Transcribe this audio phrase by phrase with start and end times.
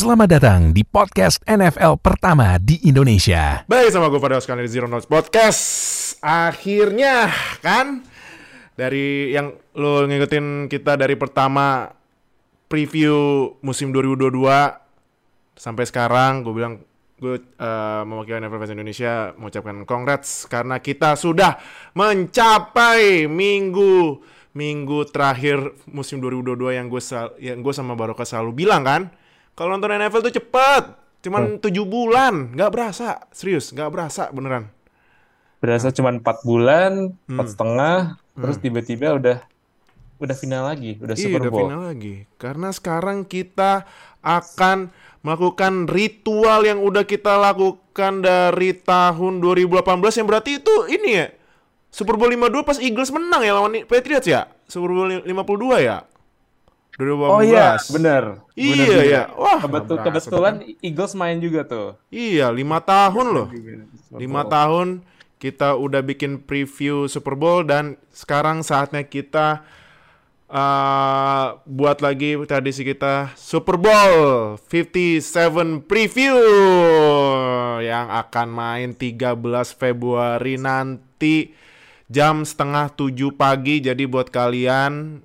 [0.00, 3.68] Selamat datang di podcast NFL pertama di Indonesia.
[3.68, 5.60] Baik sama gue pada sekali di Zero Notes Podcast.
[6.24, 7.28] Akhirnya
[7.60, 8.00] kan
[8.80, 11.92] dari yang lo ngikutin kita dari pertama
[12.64, 13.12] preview
[13.60, 14.40] musim 2022
[15.60, 16.80] sampai sekarang gue bilang
[17.20, 21.60] gue uh, mewakili NFL Fans Indonesia mengucapkan congrats karena kita sudah
[21.92, 24.16] mencapai minggu
[24.56, 27.02] minggu terakhir musim 2022 yang gue
[27.36, 29.19] yang gue sama Baroka selalu bilang kan
[29.60, 30.84] kalau nonton NFL tuh cepet,
[31.20, 34.72] cuman tujuh bulan, nggak berasa, serius, nggak berasa beneran.
[35.60, 37.52] Berasa cuman empat bulan, empat hmm.
[37.52, 38.40] setengah, hmm.
[38.40, 39.38] terus tiba-tiba udah
[40.16, 41.68] udah final lagi, udah iya, Super Bowl.
[41.68, 42.14] udah final lagi.
[42.40, 43.84] Karena sekarang kita
[44.24, 44.88] akan
[45.20, 49.76] melakukan ritual yang udah kita lakukan dari tahun 2018
[50.16, 51.26] yang berarti itu ini ya
[51.92, 55.28] Super Bowl 52 pas Eagles menang ya lawan Patriots ya Super Bowl 52
[55.84, 56.08] ya
[57.00, 57.32] 2018.
[57.32, 58.22] Oh iya, bener.
[58.52, 59.22] Iya bener ya.
[59.32, 60.54] Wah, Kebetul, kebetulan
[60.84, 61.96] Eagles main juga tuh.
[62.12, 63.48] Iya, lima tahun loh.
[64.12, 65.00] Lima tahun
[65.40, 69.64] kita udah bikin preview Super Bowl dan sekarang saatnya kita
[70.52, 76.36] uh, buat lagi tradisi kita Super Bowl 57 preview
[77.80, 79.40] yang akan main 13
[79.72, 81.56] Februari nanti
[82.10, 83.80] jam setengah tujuh pagi.
[83.80, 85.22] Jadi buat kalian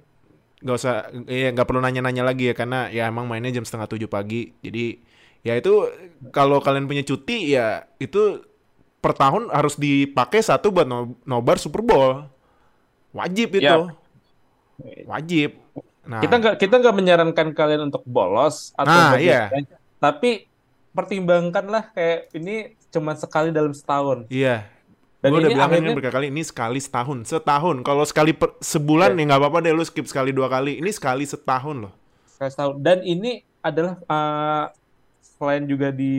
[0.64, 4.10] nggak usah ya nggak perlu nanya-nanya lagi ya karena ya emang mainnya jam setengah tujuh
[4.10, 4.56] pagi.
[4.64, 5.00] Jadi
[5.46, 5.88] ya itu
[6.32, 8.42] kalau kalian punya cuti ya itu
[9.04, 12.26] per tahun harus dipakai satu buat no nobar Super Bowl.
[13.16, 13.66] Wajib itu.
[13.66, 14.04] Yep.
[15.08, 15.56] wajib.
[16.04, 16.20] Nah.
[16.20, 19.50] kita nggak kita nggak menyarankan kalian untuk bolos atau nah, iya.
[19.98, 20.46] tapi
[20.94, 24.30] pertimbangkanlah kayak ini cuma sekali dalam setahun.
[24.30, 24.75] Iya
[25.26, 25.90] dan gue udah bilang akhirnya...
[25.90, 27.82] ini berkali ini sekali setahun, setahun.
[27.82, 29.20] Kalau sekali per, sebulan yeah.
[29.20, 30.78] ya nggak apa-apa deh lu skip sekali dua kali.
[30.78, 31.94] Ini sekali setahun loh.
[32.30, 32.76] Sekali setahun.
[32.78, 34.70] Dan ini adalah uh,
[35.36, 36.14] selain juga di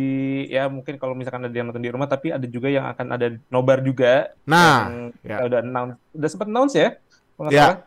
[0.51, 3.27] ya mungkin kalau misalkan ada yang nonton di rumah, tapi ada juga yang akan ada
[3.47, 4.35] nobar juga.
[4.43, 4.91] Nah,
[5.23, 5.47] ya.
[5.47, 6.89] udah announce, udah sempat announce ya,
[7.48, 7.86] ya.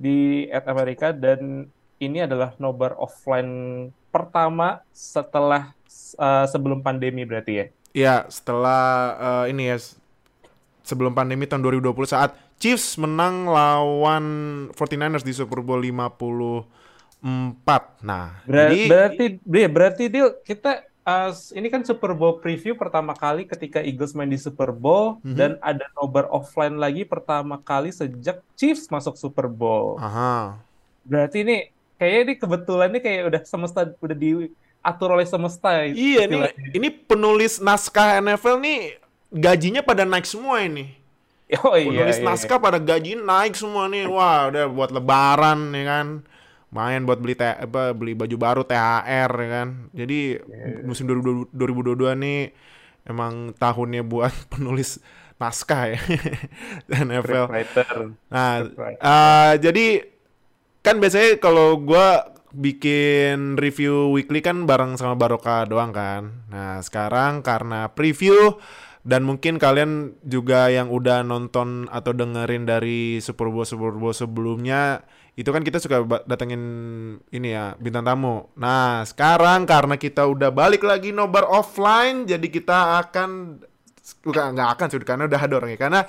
[0.00, 1.68] di at Amerika dan
[2.00, 5.76] ini adalah nobar offline pertama setelah
[6.16, 7.66] uh, sebelum pandemi berarti ya.
[7.96, 8.82] Ya, setelah
[9.16, 9.76] uh, ini ya
[10.86, 14.24] sebelum pandemi tahun 2020 saat Chiefs menang lawan
[14.70, 18.06] 49ers di Super Bowl 54.
[18.06, 23.18] Nah, Ber jadi berarti ya, berarti deal kita uh, ini kan Super Bowl preview pertama
[23.18, 25.36] kali ketika Eagles main di Super Bowl mm -hmm.
[25.36, 29.98] dan ada nobar offline lagi pertama kali sejak Chiefs masuk Super Bowl.
[29.98, 30.54] Aha.
[31.02, 31.66] Berarti ini
[31.98, 35.82] kayaknya ini kebetulan ini kayak udah semesta udah diatur oleh semesta.
[35.82, 36.38] Iya ini
[36.78, 39.05] ini penulis naskah NFL nih
[39.36, 40.96] gajinya pada naik semua ini.
[41.62, 42.02] Oh iya.
[42.02, 42.64] Penulis iya, naskah iya.
[42.66, 44.10] pada gaji naik semua nih.
[44.10, 46.06] Wah, udah buat lebaran ya kan.
[46.74, 49.68] Main buat beli apa beli baju baru THR ya kan.
[49.94, 50.82] Jadi yeah.
[50.82, 51.54] musim 2022
[52.18, 52.50] nih
[53.06, 54.98] emang tahunnya buat penulis
[55.38, 56.00] naskah ya
[57.06, 57.46] NFL.
[58.32, 58.66] Nah,
[58.98, 60.02] uh, jadi
[60.82, 62.08] kan biasanya kalau gue
[62.56, 66.48] bikin review weekly kan bareng sama Baroka doang kan.
[66.48, 68.56] Nah, sekarang karena preview
[69.06, 75.06] dan mungkin kalian juga yang udah nonton atau dengerin dari Super Bowl Super Bowl sebelumnya
[75.38, 76.62] itu kan kita suka datengin
[77.30, 78.50] ini ya bintang tamu.
[78.58, 83.62] Nah sekarang karena kita udah balik lagi nobar offline, jadi kita akan
[84.26, 86.00] bukan nggak akan sih karena udah ada orangnya karena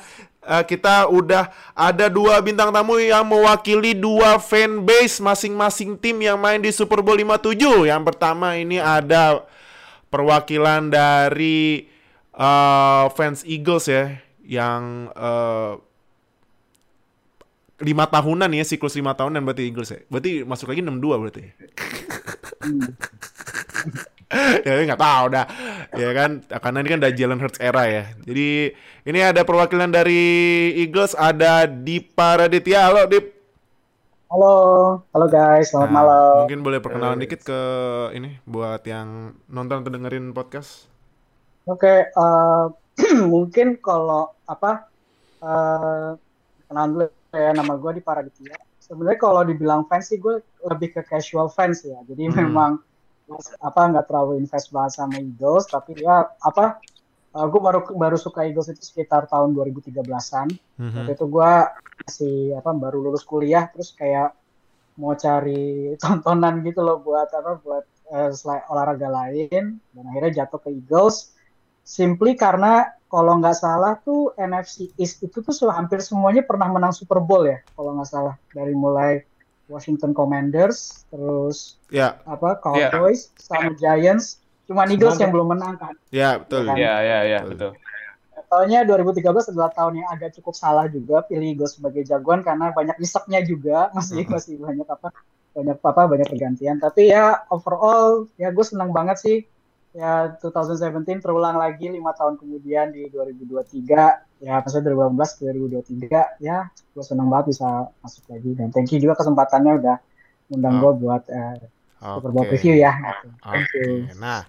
[0.41, 6.41] uh, kita udah ada dua bintang tamu yang mewakili dua fan base masing-masing tim yang
[6.41, 7.61] main di Super Bowl 57.
[7.85, 9.45] Yang pertama ini ada
[10.09, 11.96] perwakilan dari
[12.37, 15.81] uh, fans Eagles ya yang uh,
[17.77, 19.99] lima tahunan ya siklus lima tahunan berarti Eagles ya.
[20.07, 21.43] Berarti masuk lagi enam dua berarti.
[24.67, 25.47] Ya nggak tahu dah.
[25.95, 28.03] Ya kan karena ini kan udah Jalen Hurts era ya.
[28.27, 28.75] Jadi
[29.07, 30.19] ini ada perwakilan dari
[30.83, 32.91] Eagles ada Dipa Raditya.
[32.91, 33.23] Halo Dip.
[34.27, 34.55] Halo.
[35.15, 35.71] Halo guys.
[35.71, 36.35] Selamat nah, malam.
[36.43, 37.59] mungkin boleh perkenalan dikit ke
[38.19, 40.91] ini buat yang nonton atau dengerin podcast
[41.67, 42.71] Oke, uh,
[43.33, 44.87] mungkin kalau apa
[45.43, 46.15] uh,
[46.71, 47.05] kenalan dulu
[47.35, 48.55] ya nama gue di Paraditya.
[48.79, 51.99] Sebenarnya kalau dibilang fans sih gue lebih ke casual fans ya.
[52.07, 52.35] Jadi hmm.
[52.39, 52.79] memang
[53.59, 56.79] apa nggak terlalu invest banget sama Eagles, tapi ya apa
[57.35, 60.47] uh, gue baru baru suka Eagles itu sekitar tahun 2013-an.
[60.79, 60.91] Hmm.
[60.95, 61.51] Waktu itu gue
[62.07, 64.31] masih apa baru lulus kuliah, terus kayak
[64.95, 67.83] mau cari tontonan gitu loh buat apa buat
[68.15, 71.35] uh, olahraga lain, dan akhirnya jatuh ke Eagles
[71.87, 77.23] simply karena kalau nggak salah tuh NFC East itu tuh hampir semuanya pernah menang Super
[77.23, 79.23] Bowl ya kalau nggak salah dari mulai
[79.67, 84.39] Washington Commanders, terus Ya, apa Cowboys sama Giants.
[84.63, 85.91] Cuma Eagles yang belum menang kan.
[86.07, 86.63] ya betul.
[86.63, 86.75] Kan?
[86.75, 87.71] Iya, iya, iya, Betul.
[87.75, 87.83] betul.
[88.47, 92.95] Tahunnya 2013 adalah tahun yang agak cukup salah juga pilih Eagles sebagai jagoan karena banyak
[92.95, 94.31] nyeseknya juga masih Mhm.
[94.31, 95.07] masih banyak apa
[95.51, 99.37] banyak apa banyak pergantian tapi ya overall ya gue senang banget sih
[99.95, 107.03] ya 2017 terulang lagi lima tahun kemudian di 2023 ya maksudnya 2018 2023 ya gue
[107.03, 109.97] senang banget bisa masuk lagi dan thank you juga kesempatannya udah
[110.53, 110.93] undang Oh.
[110.93, 111.57] gue buat eh,
[111.97, 112.49] Super Bowl Oke.
[112.55, 112.93] preview ya
[113.41, 113.91] thank Oke, you
[114.21, 114.45] nah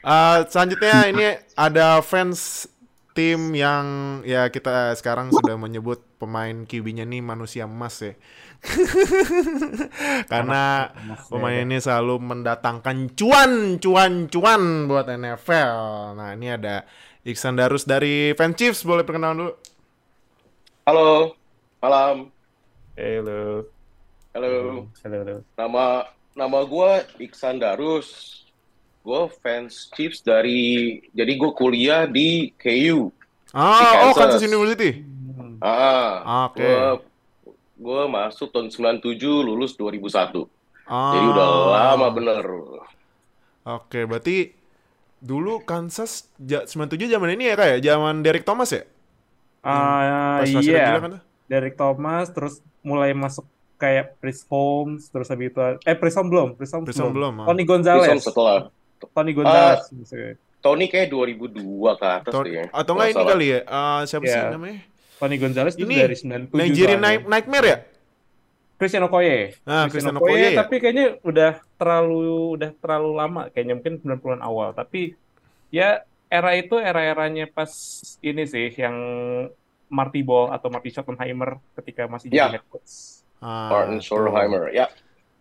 [0.00, 1.26] eh, selanjutnya ini
[1.58, 2.64] ada fans
[3.16, 8.12] tim yang ya kita sekarang sudah menyebut pemain QB-nya nih manusia emas ya.
[10.32, 10.92] Karena
[11.32, 15.72] pemain ini selalu mendatangkan cuan, cuan, cuan buat NFL.
[16.20, 16.84] Nah ini ada
[17.24, 19.52] Iksan Darus dari Fan Chiefs, boleh perkenalan dulu?
[20.86, 21.34] Halo,
[21.80, 22.30] malam.
[22.94, 23.66] Halo.
[24.30, 24.52] Halo.
[25.02, 25.36] Halo, halo.
[25.56, 25.84] Nama
[26.36, 26.90] nama gue
[27.24, 28.45] Iksan Darus.
[29.06, 33.14] Gue fans Chiefs dari jadi gue kuliah di KU.
[33.54, 34.42] Ah, oh Kansas.
[34.42, 35.06] Kansas University.
[35.06, 35.62] Hmm.
[35.62, 36.66] Ah, Oke.
[36.66, 36.82] gue
[37.76, 38.66] gue masuk tahun
[38.98, 40.42] 97, lulus 2001.
[40.90, 41.14] Ah.
[41.14, 42.44] Jadi udah lama bener.
[43.62, 44.50] Oke, berarti
[45.22, 48.82] dulu Kansas ja, 97 zaman ini ya kayak zaman Derek Thomas ya?
[49.62, 50.98] Ah, masih iya.
[50.98, 51.12] gila kan?
[51.46, 53.46] Derek Thomas terus mulai masuk
[53.78, 57.34] kayak Chris Holmes terus habis itu eh Chris Holmes belum Chris Holmes Chris Holmes belum,
[57.42, 57.46] ah.
[57.46, 60.34] Tony Gonzalez setelah Tony Gonzalez maksudnya.
[60.58, 61.62] Tony kayak 2002
[61.94, 62.66] ke atas Atau, deh.
[62.66, 63.60] atau enggak ini kali ya?
[63.62, 64.50] Eh, siapa sih Iya.
[64.50, 64.78] namanya?
[65.16, 67.00] Tony Gonzalez itu Ini dari 97 Nigerian.
[67.00, 67.78] Night Nightmare ya?
[68.76, 70.60] Christian Okoye Ah, Christian Okoye ya?
[70.60, 75.16] tapi kayaknya udah terlalu udah terlalu lama kayaknya mungkin 90-an awal tapi
[75.70, 77.72] ya era itu era-eranya pas
[78.20, 78.92] ini sih yang
[79.88, 82.50] Marty Ball atau Marty Schottenheimer ketika masih Ya.
[82.50, 83.22] jadi head coach.
[83.38, 84.02] Ah, Martin.
[84.02, 84.68] Schottenheimer.
[84.68, 84.90] Ya,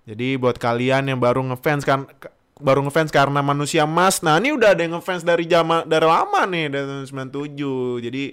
[0.06, 2.06] Jadi buat kalian yang baru ngefans kan
[2.56, 4.24] baru ngefans karena manusia emas.
[4.24, 8.06] Nah, ini udah ada yang ngefans dari zaman dari lama nih dari tahun 97.
[8.06, 8.24] Jadi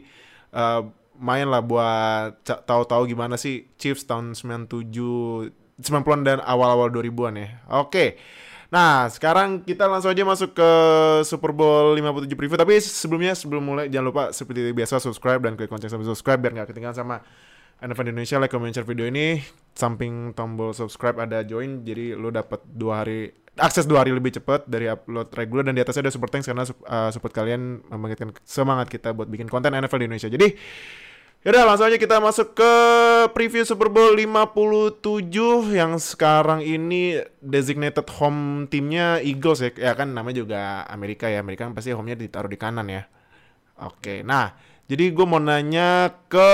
[0.55, 0.81] eh,
[1.19, 7.49] main lah buat tahu-tahu gimana sih Chiefs tahun 97 90-an dan awal-awal 2000-an ya.
[7.83, 8.21] Oke.
[8.73, 10.71] Nah, sekarang kita langsung aja masuk ke
[11.29, 12.57] Super Bowl 57 preview.
[12.57, 16.57] Tapi sebelumnya, sebelum mulai, jangan lupa seperti biasa subscribe dan klik lonceng sampai subscribe biar
[16.57, 17.17] nggak ketinggalan sama
[17.85, 18.41] NFL Indonesia.
[18.41, 19.45] Like, comment, share video ini.
[19.77, 24.65] Samping tombol subscribe ada join, jadi lu dapat dua hari akses dua hari lebih cepat
[24.65, 28.89] dari upload reguler dan di atasnya ada super thanks karena uh, support kalian membangkitkan semangat
[28.89, 30.31] kita buat bikin konten NFL di Indonesia.
[30.33, 30.49] Jadi
[31.43, 32.73] Yaudah langsung aja kita masuk ke
[33.35, 35.03] preview Super Bowl 57
[35.75, 39.75] yang sekarang ini designated home timnya Eagles ya.
[39.75, 41.43] Ya kan namanya juga Amerika ya.
[41.43, 43.11] Amerika kan pasti home-nya ditaruh di kanan ya.
[43.83, 44.55] Oke, nah
[44.87, 46.47] jadi gue mau nanya ke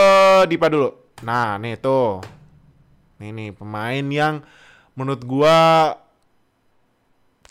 [0.48, 1.20] Dipa dulu.
[1.20, 2.24] Nah nih tuh.
[3.20, 4.40] Nih nih pemain yang
[4.96, 5.56] menurut gua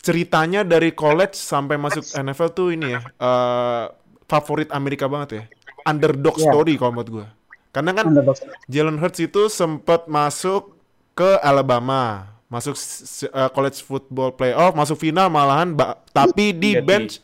[0.08, 3.00] ceritanya dari college sampai masuk NFL tuh ini ya.
[3.04, 3.84] eh,
[4.24, 5.42] favorit Amerika banget ya
[5.84, 6.48] underdog Iya.
[6.48, 7.26] story kalau menurut gue.
[7.68, 8.36] Karena kan Underdog.
[8.66, 10.72] Jalen Hurts itu sempat masuk
[11.12, 17.20] ke Alabama, masuk uh, college football playoff, masuk final malahan, ba- tapi di bench,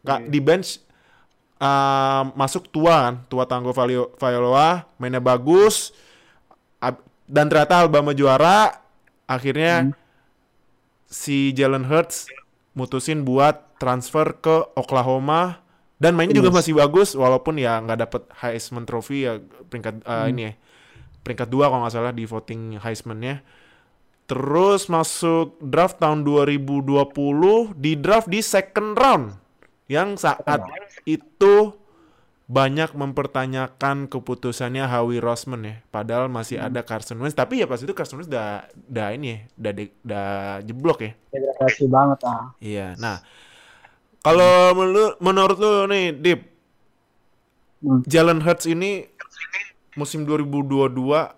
[0.00, 0.82] ka- di bench
[1.58, 5.94] uh, masuk tua kan, tua Tango Valio- Vailoa, mainnya bagus,
[7.24, 8.78] dan ternyata Alabama juara,
[9.24, 9.92] akhirnya
[11.08, 12.28] si Jalen Hurts
[12.76, 15.64] mutusin buat transfer ke Oklahoma.
[15.98, 20.46] Dan mainnya juga masih bagus walaupun ya nggak dapet Heisman Trophy ya peringkat uh, ini
[20.46, 20.52] ya
[21.26, 23.42] peringkat dua kalau nggak salah di voting Heisman-nya.
[24.30, 29.26] Terus masuk draft tahun 2020 di draft di second round
[29.90, 30.62] yang saat
[31.02, 31.74] itu
[32.48, 35.74] banyak mempertanyakan keputusannya Howie Roseman ya.
[35.92, 39.38] Padahal masih ada Carson Wentz, tapi ya pas itu Carson Wentz udah udah ini ya,
[39.60, 40.26] udah de- udah
[40.64, 41.12] jeblok ya.
[41.28, 42.44] Degradasi banget ah.
[42.56, 42.96] Iya.
[42.96, 43.20] Nah,
[44.24, 46.40] kalau menurut menurut lu nih, Dip,
[47.78, 48.02] Hmm.
[48.10, 49.06] Jalen Hurts ini
[49.94, 51.30] musim 2022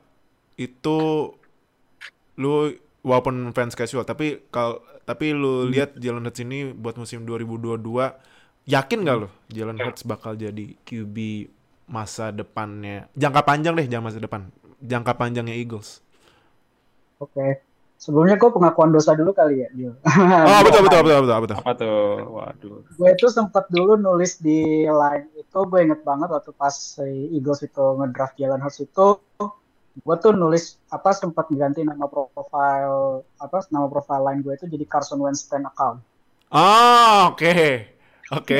[0.56, 0.98] itu
[2.40, 2.52] lu
[3.04, 7.76] walaupun fans casual, tapi kalau tapi lu lihat Jalen Hurts ini buat musim 2022
[8.66, 11.16] yakin gak lu Jalen Hurts bakal jadi QB
[11.90, 14.46] masa depannya jangka panjang deh jangan masa depan
[14.80, 16.00] jangka panjangnya Eagles
[17.20, 17.60] Oke.
[18.00, 19.92] Sebelumnya gue pengakuan dosa dulu kali ya, Dio.
[19.92, 22.00] oh betul betul betul betul betul Apa tuh?
[22.32, 22.80] Waduh.
[22.96, 27.04] gue itu sempat dulu nulis di line itu gue inget banget waktu pas si
[27.36, 29.20] Eagles itu ngedraft Jalen Hurts itu
[30.00, 34.84] gue tuh nulis apa sempat ganti nama profile apa nama profile line gue itu jadi
[34.88, 36.00] Carson Wentz fan account
[36.48, 37.52] ah oke
[38.30, 38.58] oke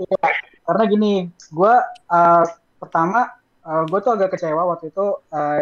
[0.00, 0.28] Iya,
[0.64, 1.12] karena gini
[1.50, 1.74] gue
[2.08, 2.44] uh,
[2.78, 3.30] pertama
[3.62, 5.60] uh, gue tuh agak kecewa waktu itu uh,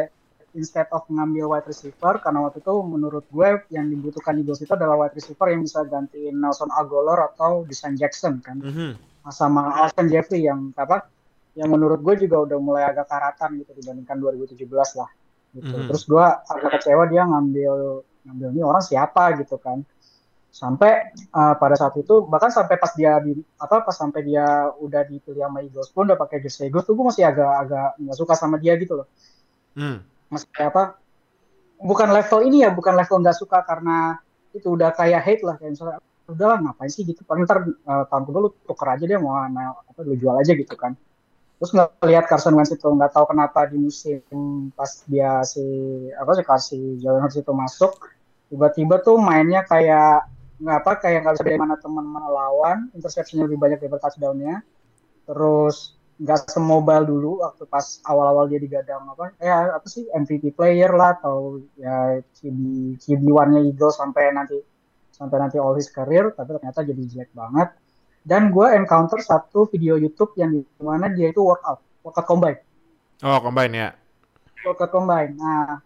[0.56, 4.96] instead of ngambil wide receiver karena waktu itu menurut gue yang dibutuhkan Eagles itu adalah
[4.96, 8.96] wide receiver yang bisa gantiin Nelson Aguilar atau Deshaun Jackson kan Mhm.
[9.28, 11.04] sama Alshon Jeffrey yang apa
[11.52, 14.64] yang menurut gue juga udah mulai agak karatan gitu dibandingkan 2017
[14.96, 15.10] lah
[15.52, 15.68] gitu.
[15.68, 15.84] Mhm.
[15.92, 19.84] Terus gue agak kecewa dia ngambil ngambil ini orang siapa gitu kan.
[20.58, 24.42] Sampai uh, pada saat itu bahkan sampai pas dia di apa pas sampai dia
[24.82, 28.16] udah dipilih sama Eagles pun udah pakai jersey Eagles tuh gue masih agak agak nggak
[28.18, 29.06] suka sama dia gitu loh.
[29.78, 30.02] Hmm.
[30.26, 30.84] Masih kayak apa?
[31.78, 34.18] Bukan level ini ya, bukan level nggak suka karena
[34.50, 38.22] itu udah kayak hate lah kayak misalnya udahlah ngapain sih gitu paling ntar uh, tahun
[38.28, 40.92] kedua lu tuker aja dia mau nah, apa lu jual aja gitu kan
[41.58, 44.20] terus ngelihat Carson Wentz itu nggak tahu kenapa di musim
[44.76, 45.62] pas dia si
[46.14, 47.92] apa sih kasih Jalen Hurts itu masuk
[48.52, 53.46] tiba-tiba tuh mainnya kayak nggak apa kayak nggak bisa dari mana teman mana lawan interceptionnya
[53.46, 54.64] lebih banyak daripada touchdownnya.
[55.28, 60.90] Terus nggak semobile dulu waktu pas awal-awal dia digadang apa ya apa sih MVP player
[60.90, 62.58] lah atau ya QB
[62.98, 64.58] QB one-nya Eagles sampai nanti
[65.14, 67.70] sampai nanti all his career tapi ternyata jadi jelek banget.
[68.26, 72.58] Dan gue encounter satu video YouTube yang di mana dia itu workout workout combine.
[73.22, 73.88] Oh, combine ya.
[74.66, 75.38] workout combine.
[75.38, 75.78] Nah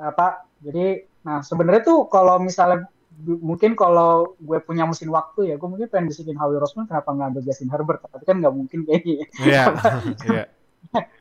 [0.00, 2.88] apa jadi nah sebenarnya tuh kalau misalnya
[3.22, 7.28] mungkin kalau gue punya mesin waktu ya gue mungkin pengen bisikin Howie Roseman kenapa nggak
[7.30, 9.62] ambil Justin Herbert tapi kan nggak mungkin kayaknya Iya.
[10.26, 10.44] Iya.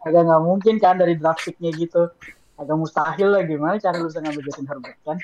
[0.02, 2.10] agak nggak mungkin kan dari draft picknya gitu
[2.54, 5.18] agak mustahil lah gimana cara lu bisa ngambil Justin Herbert kan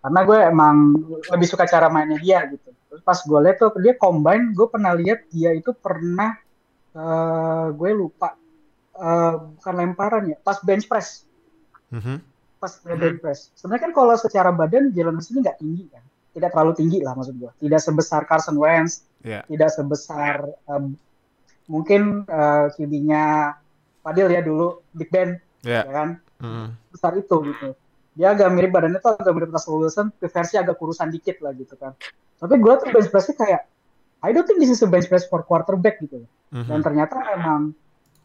[0.00, 0.76] karena gue emang
[1.28, 4.92] lebih suka cara mainnya dia gitu terus pas gue lihat tuh dia combine gue pernah
[4.92, 6.34] lihat dia itu pernah
[6.90, 8.34] eh, gue lupa
[8.92, 11.24] eh, bukan lemparan ya pas bench press
[11.90, 12.22] Mhm.
[12.60, 16.04] Pas dia bench press sebenarnya kan kalau secara badan Jalen Hurts ini nggak tinggi kan
[16.30, 19.44] tidak terlalu tinggi lah maksud gue tidak sebesar Carson Wentz Iya.
[19.44, 20.96] tidak sebesar em,
[21.66, 23.52] mungkin eh, QB-nya
[24.00, 25.84] Fadil ya dulu Big Ben Iya.
[25.84, 26.08] ya kan
[26.40, 26.66] Mhm.
[26.88, 27.68] besar itu gitu
[28.10, 31.76] dia agak mirip badannya tuh agak mirip Russell Wilson versi agak kurusan dikit lah gitu
[31.76, 31.92] kan
[32.36, 33.62] tapi gue tuh bench pressnya kayak
[34.20, 36.84] I don't think this is a bench press for quarterback gitu dan Mhm.
[36.84, 37.72] ternyata emang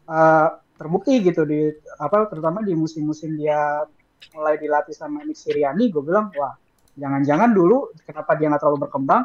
[0.06, 1.66] eh, terbukti gitu di
[1.96, 3.84] apa terutama di musim-musim dia
[4.34, 6.54] mulai dilatih sama Nick Sirianni gue bilang wah
[6.96, 9.22] jangan-jangan dulu kenapa dia nggak terlalu berkembang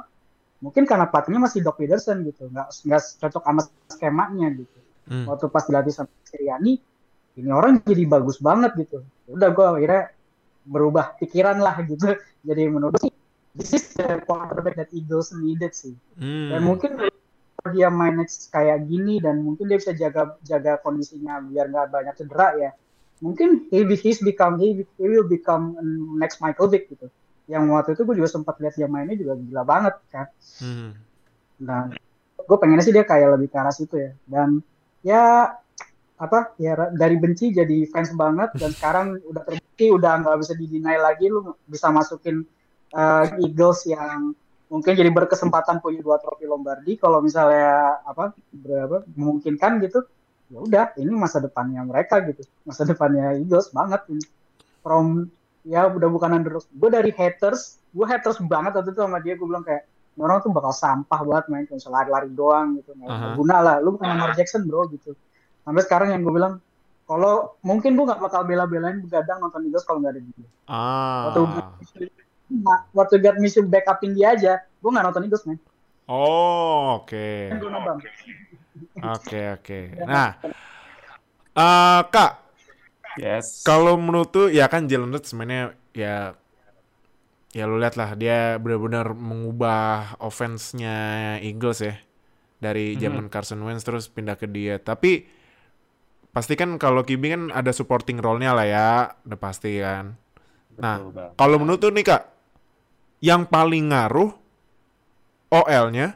[0.61, 5.25] mungkin karena pelatihnya masih Doc Peterson gitu nggak nggak cocok sama skemanya gitu Hmm.
[5.27, 6.77] waktu pas dilatih sama Sirianni
[7.35, 10.13] ini orang jadi bagus banget gitu udah gue akhirnya
[10.63, 12.15] berubah pikiran lah gitu
[12.47, 13.11] jadi menurut sih
[13.51, 16.53] this is the quarterback that Eagles needed sih Hmm.
[16.53, 16.91] dan mungkin
[17.73, 22.47] dia manage kayak gini dan mungkin dia bisa jaga jaga kondisinya biar nggak banyak cedera
[22.55, 22.71] ya
[23.21, 25.77] mungkin he he's become he, he will become
[26.17, 27.07] next Michael Vick gitu
[27.45, 30.27] yang waktu itu gue juga sempat lihat dia mainnya juga gila banget kan
[30.61, 31.11] Mhm.
[31.61, 31.93] Nah,
[32.41, 34.11] gue pengennya sih dia kayak lebih ke arah situ ya.
[34.25, 34.59] Dan
[35.05, 35.53] ya
[36.21, 41.01] apa ya dari benci jadi fans banget dan sekarang udah terbukti udah nggak bisa didinai
[41.01, 42.45] lagi lu bisa masukin
[42.93, 44.37] uh, Eagles yang
[44.69, 50.05] mungkin jadi berkesempatan punya dua trofi Lombardi kalau misalnya apa berapa memungkinkan gitu
[50.51, 52.43] ya udah ini masa depannya mereka gitu.
[52.67, 54.23] Masa depannya Eagles banget ini.
[54.83, 55.31] From
[55.63, 59.39] ya udah bukan underdog gue dari haters gue haters banget waktu itu sama dia.
[59.39, 59.87] Gue bilang kayak
[60.19, 63.23] "Ini orang tuh bakal sampah banget main kayak misalnya lari-lari doang gitu nggak Aha.
[63.31, 63.75] berguna lah.
[63.79, 65.15] Lu bukan Lamar Jackson bro gitu.
[65.63, 66.59] Sampai sekarang yang gue bilang
[67.07, 70.47] kalau mungkin gue nggak bakal bela-belain begadang nonton Eagles kalau nggak ada dia.
[70.67, 71.31] Ah.
[71.31, 71.41] waktu
[72.51, 75.59] nah, waktu Minshew backupin dia aja gue nggak nonton Eagles man
[76.11, 77.55] Oh, oke.
[77.55, 78.03] gue nonton
[79.01, 79.79] Oke, oke.
[80.05, 80.37] Nah,
[81.55, 82.31] eh, Kak,
[83.19, 83.67] Yes.
[83.67, 86.39] kalau menurut tuh ya kan Jalen Hurts mainnya ya
[87.51, 91.99] ya lu lihat lah dia benar-benar mengubah offense-nya Eagles ya
[92.63, 94.79] dari zaman Carson Wentz terus pindah ke dia.
[94.79, 95.27] Tapi
[96.31, 98.89] pasti kan kalau QB kan ada supporting role-nya lah ya,
[99.27, 100.15] udah pasti kan.
[100.79, 101.03] Nah,
[101.35, 102.23] kalau menurut tuh nih Kak,
[103.19, 104.31] yang paling ngaruh
[105.51, 106.15] OL-nya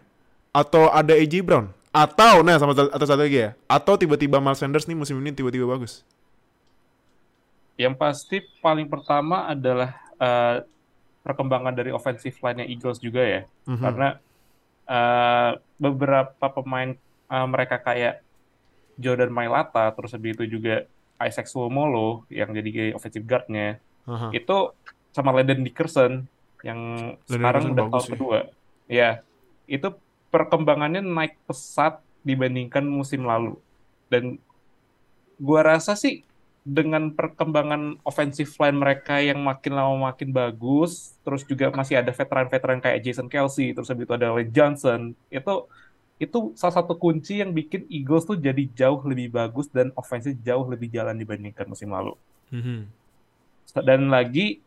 [0.56, 4.84] atau ada AJ Brown atau nah sama atau satu lagi ya atau tiba-tiba Miles Sanders
[4.84, 6.04] nih musim ini tiba-tiba bagus.
[7.80, 10.68] Yang pasti paling pertama adalah eh,
[11.24, 13.42] perkembangan dari offensive line-nya Eagles juga ya.
[13.64, 13.80] Mhm.
[13.80, 14.08] Karena
[14.92, 16.92] eh, beberapa pemain
[17.32, 18.20] eh, mereka kayak
[19.00, 20.88] Jordan Mailata, terus habis itu juga
[21.20, 24.32] Isaac Suomolo yang jadi offensive guard-nya, Aha.
[24.36, 24.72] itu
[25.16, 26.28] sama Landon Dickerson
[26.64, 26.80] yang
[27.28, 28.40] Landon sekarang Dickerson udah tahun kedua.
[28.88, 29.24] Ya,
[29.68, 29.88] itu
[30.36, 33.56] perkembangannya naik pesat dibandingkan musim lalu.
[34.12, 34.36] Dan
[35.40, 36.28] gua rasa sih
[36.66, 42.82] dengan perkembangan offensive line mereka yang makin lama makin bagus, terus juga masih ada veteran-veteran
[42.82, 45.70] kayak Jason Kelsey, terus habis itu ada Lane Johnson, itu
[46.18, 50.66] itu salah satu kunci yang bikin Eagles tuh jadi jauh lebih bagus dan offense jauh
[50.66, 52.18] lebih jalan dibandingkan musim lalu.
[52.50, 52.90] Mhm.
[53.86, 54.58] Dan lagi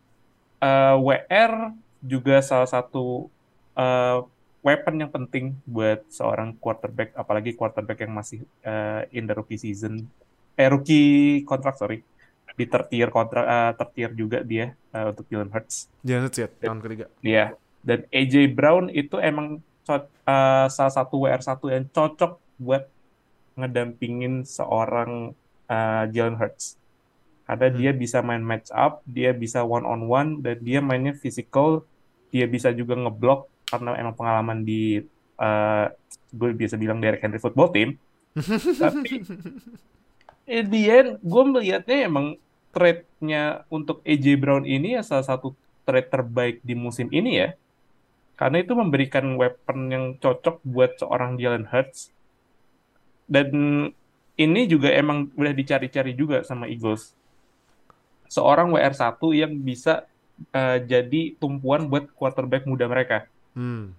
[0.62, 3.26] eh, WR juga salah satu
[3.74, 4.18] eh,
[4.60, 10.06] weapon yang penting buat seorang quarterback, apalagi quarterback yang masih eh, in the rookie season,
[10.54, 12.02] eh rookie kontrak sorry,
[12.58, 15.86] di third year kontrak, eh, third year juga dia eh, untuk Jalen Hurts.
[16.02, 17.06] Jangan sih tahun ketiga.
[17.22, 17.54] Iya.
[17.78, 22.84] Dan AJ Brown itu emang eh, salah satu WR1 yang cocok buat
[23.54, 25.32] ngedampingin seorang
[25.70, 26.74] eh, Jalen Hurts.
[27.48, 27.78] Karena Hmm.
[27.80, 31.80] dia bisa main match up, dia bisa one on one, dan dia mainnya physical,
[32.28, 35.04] dia bisa juga ngeblok karena emang pengalaman di
[35.38, 35.86] eh,
[36.32, 37.96] gue biasa bilang Derek Henry football team.
[38.82, 39.24] Tapi
[40.48, 42.40] in the end, gue melihatnya emang
[42.72, 45.56] trade-nya untuk AJ Brown ini ya salah satu
[45.88, 47.48] trade terbaik di musim ini ya.
[48.38, 52.14] Karena itu memberikan weapon yang cocok buat seorang Jalen Hurts.
[53.26, 53.50] Dan
[54.38, 57.12] ini juga emang udah dicari-cari juga sama Eagles.
[58.30, 60.06] Seorang WR1 yang bisa
[60.54, 63.26] eh, jadi tumpuan buat quarterback muda mereka.
[63.58, 63.90] Hmm.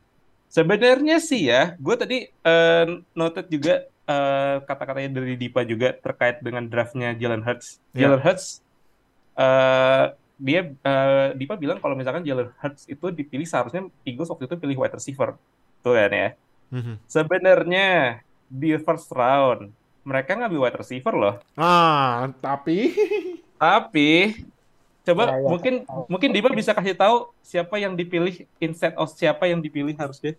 [0.48, 6.63] Sebenarnya sih ya, gue tadi eh, noted juga eh, kata-katanya dari Dipa juga terkait dengan
[6.66, 7.84] draftnya Jalen Hurts.
[7.92, 8.08] Ya.
[8.08, 8.63] Jalen Hurts,
[9.36, 10.06] eh,
[10.39, 14.80] dia eh, Dipa bilang kalau misalkan Jalen Hurts itu dipilih seharusnya Eagles waktu itu pilih
[14.80, 15.36] wide receiver,
[15.84, 16.30] tuh kan ya.
[16.72, 16.96] Mhm.
[17.06, 17.88] Sebenarnya
[18.50, 19.70] di first round
[20.01, 22.96] mereka ngambil wide receiver loh, Ah, tapi
[23.62, 24.39] tapi
[25.13, 25.50] coba Ya, ya.
[25.50, 25.74] mungkin
[26.06, 30.38] mungkin Dipa bisa kasih tahu siapa yang dipilih instead of siapa yang dipilih harusnya.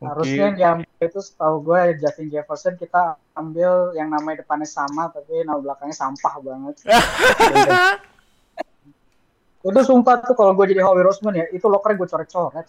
[0.00, 5.60] Harusnya yang itu setahu gue Justin Jefferson kita ambil yang namanya depannya sama tapi nama
[5.60, 6.76] belakangnya sampah banget.
[9.60, 12.66] itu sumpah tuh kalau gue jadi Howie Roseman ya itu lokernya gue coret-coret.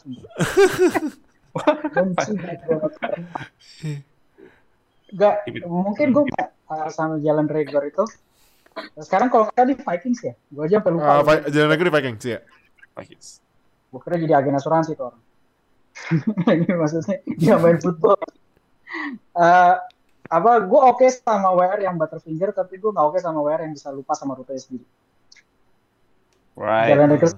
[5.12, 6.24] Gak, mungkin gue
[6.68, 8.04] uh, sama Jalan Rager itu.
[8.98, 11.10] Sekarang kalau nggak di Vikings ya, gue aja sampai lupa.
[11.10, 12.40] Ah, Vi- jalan lagi di Vikings ya.
[12.92, 13.28] Vikings.
[13.92, 15.22] gue kira jadi agen asuransi tuh orang.
[16.56, 18.16] Ini maksudnya dia main football.
[19.36, 19.76] Eh,
[20.32, 23.92] apa gue oke sama WR yang butterfinger tapi gue nggak oke sama WR yang bisa
[23.92, 24.88] lupa sama rute sendiri.
[26.56, 26.96] Right.
[26.96, 27.36] Jalan Lakers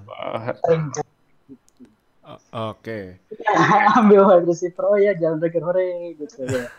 [2.24, 2.40] Uh,
[2.72, 3.20] Oke.
[4.00, 5.84] ambil wide receiver oh ya jalan Lakers hore
[6.16, 6.72] gitu ya.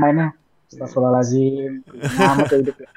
[0.00, 0.32] Mainnya
[0.66, 1.86] Astagfirullahaladzim.
[2.18, 2.88] Amat ya ya.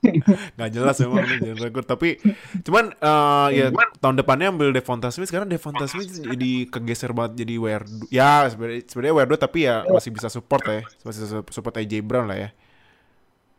[0.56, 1.84] Nggak jelas emang ini jalan rekor.
[1.84, 2.16] Tapi
[2.64, 3.66] cuman eh, ya
[4.00, 8.80] tahun depannya ambil Devonta Smith sekarang Devonta Smith jadi kegeser banget jadi WR ya sebenarnya
[8.88, 12.50] sebenarnya WR2 tapi ya masih bisa support ya masih support AJ Brown lah ya.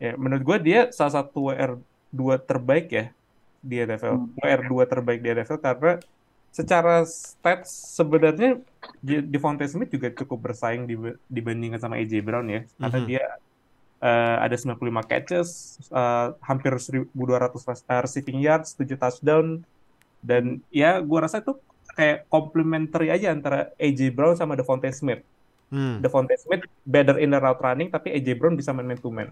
[0.02, 3.04] ya, menurut gue dia salah satu WR2 terbaik ya
[3.62, 4.14] di NFL.
[4.18, 4.42] Hmm.
[4.42, 5.92] WR2 terbaik di NFL karena
[6.52, 8.58] secara stats sebenarnya
[9.02, 12.62] Devontae Smith juga cukup bersaing dib- dibandingkan sama AJ Brown ya.
[12.78, 13.08] Karena Mhm.
[13.08, 13.24] dia
[14.02, 19.62] eh, ada 95 catches, eh, hampir 1200 res- eh, receiving yards, 7 touchdown
[20.18, 21.54] dan ya gua rasa itu
[21.94, 25.22] kayak complementary aja antara AJ Brown sama Devontae Smith.
[25.70, 26.02] Hmm.
[26.02, 29.30] Devontae Smith better in the route running tapi AJ Brown bisa main man to man.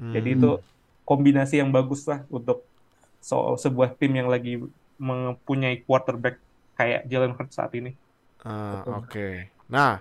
[0.00, 0.16] Hmm.
[0.16, 0.56] Jadi itu
[1.04, 2.64] kombinasi yang bagus lah untuk
[3.20, 4.56] so sebuah tim yang lagi
[4.96, 6.40] mempunyai quarterback
[6.80, 7.92] kayak Jalen Hurts saat ini.
[8.46, 9.50] Ah, Oke.
[9.68, 10.00] Nah,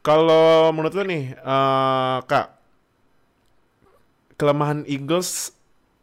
[0.00, 2.46] kalau menurut lo nih, eh, Kak,
[4.36, 5.54] kelemahan Eagles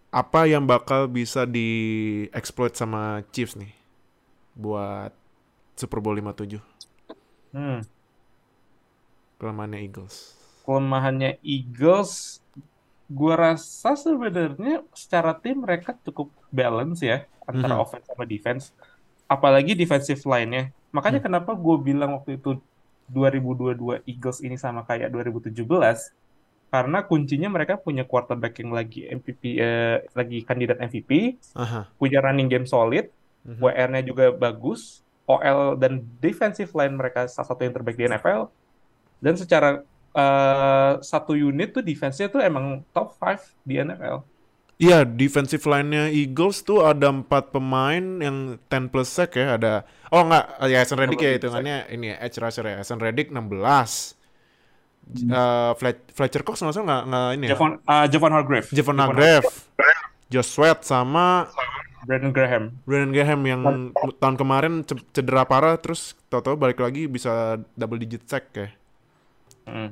[0.10, 3.74] apa yang bakal bisa dieksploit sama Chiefs nih
[4.56, 5.13] buat
[5.76, 6.62] Super Bowl 57?
[7.52, 7.82] Hmm.
[9.39, 10.36] Kelemahannya Eagles.
[10.63, 12.43] Kelemahannya Eagles,
[13.10, 17.82] gua rasa sebenarnya secara tim mereka cukup balance ya antara Mhm.
[17.82, 18.69] offense sama defense,
[19.30, 20.74] apalagi defensive line-nya.
[20.89, 22.58] Makanya kenapa gue bilang waktu itu
[23.13, 25.54] 2022 Eagles ini sama kayak 2017
[26.70, 31.89] karena kuncinya mereka punya quarterback yang lagi MVP eh, lagi kandidat MVP, Aha.
[31.98, 33.10] punya running game solid,
[33.46, 33.58] Mhm.
[33.58, 38.50] WR-nya juga bagus, OL dan defensive line mereka salah satu yang terbaik di NFL.
[39.22, 44.26] Dan secara eh, satu unit tuh defense-nya tuh emang top 5 di NFL.
[44.80, 49.60] Iya, defensive line-nya Eagles tuh ada empat pemain yang 10 plus sack ya.
[49.60, 52.80] Ada Oh enggak, ya Hasan Reddick ya hitungannya ini ya, edge rusher ya.
[52.80, 54.15] Hasan Reddick 16.
[55.10, 57.52] J- eh, Flet- Fletcher Cox nggak salah nggak ini ya.
[57.58, 59.46] Javon, uh, Javon Hargrave, Javon Hargrave,
[60.32, 61.50] Josh Sweat sama
[62.08, 62.63] Brandon Graham.
[62.88, 63.62] Brandon Graham yang
[64.22, 68.70] tahun kemarin ce- cedera parah terus tahu-tahu balik lagi bisa double digit sack ya.
[69.68, 69.92] Hmm.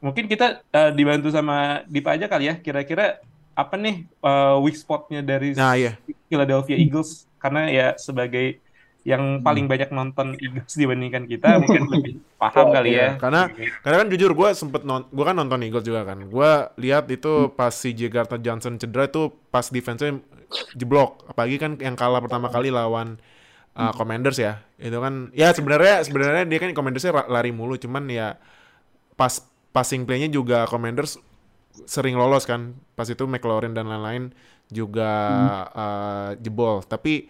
[0.00, 2.54] Mungkin kita uh, dibantu sama Dipa aja kali ya.
[2.56, 3.20] Kira-kira
[3.54, 5.98] apa nih uh, weak spotnya dari Nah, iya.
[6.26, 7.30] Philadelphia Eagles?
[7.38, 8.58] Karena ya sebagai
[9.04, 13.20] yang paling banyak nonton Eagles dibandingkan kita mungkin lebih paham kali ya.
[13.20, 13.52] Karena
[13.84, 16.24] karena kan jujur gue sempet non, gue kan nonton Eagles juga kan.
[16.24, 18.08] Gue lihat itu pas si J.
[18.08, 20.18] Gardner Johnson cedera itu pas defense-nya
[20.72, 21.28] jeblok.
[21.28, 23.20] Apalagi kan yang kalah pertama kali lawan
[23.76, 24.64] uh, Commanders ya.
[24.80, 28.40] Itu kan ya sebenarnya sebenarnya dia kan Commanders lari mulu cuman ya
[29.20, 29.44] pas
[29.76, 31.20] passing play-nya juga Commanders
[31.84, 32.78] sering lolos kan.
[32.94, 34.30] Pas itu McLaurin dan lain-lain
[34.70, 35.10] juga
[35.74, 36.86] uh, jebol.
[36.86, 37.26] Tapi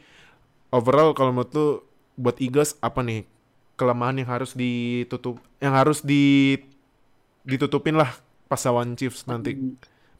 [0.71, 1.69] overall kalau menurut lu
[2.15, 3.27] buat Eagles apa nih
[3.75, 6.55] kelemahan yang harus ditutup yang harus di
[7.43, 8.15] ditutupin lah
[8.47, 9.57] pas lawan Chiefs nanti.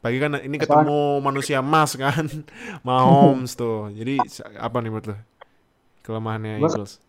[0.03, 2.29] Pagi kan ini ketemu manusia emas kan,
[2.85, 3.89] Mahomes tuh.
[3.89, 4.21] Jadi
[4.53, 5.17] apa nih menurut lu
[6.05, 7.01] kelemahannya Eagles?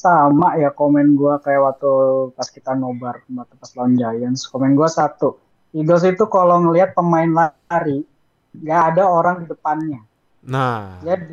[0.00, 1.92] Sama ya komen gue kayak waktu
[2.32, 4.48] pas kita nobar waktu pas lawan Giants.
[4.48, 5.36] Komen gue satu,
[5.70, 8.02] Eagles itu kalau ngelihat pemain lari
[8.50, 10.00] nggak ada orang di depannya.
[10.46, 10.98] Nah.
[11.04, 11.30] Jadi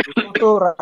[0.00, 0.74] itu tuh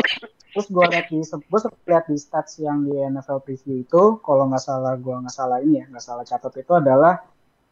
[0.48, 4.62] terus gue lihat di gue lihat di stats yang di NFL preview itu kalau nggak
[4.62, 7.20] salah gue nggak salah ini ya nggak salah catat itu adalah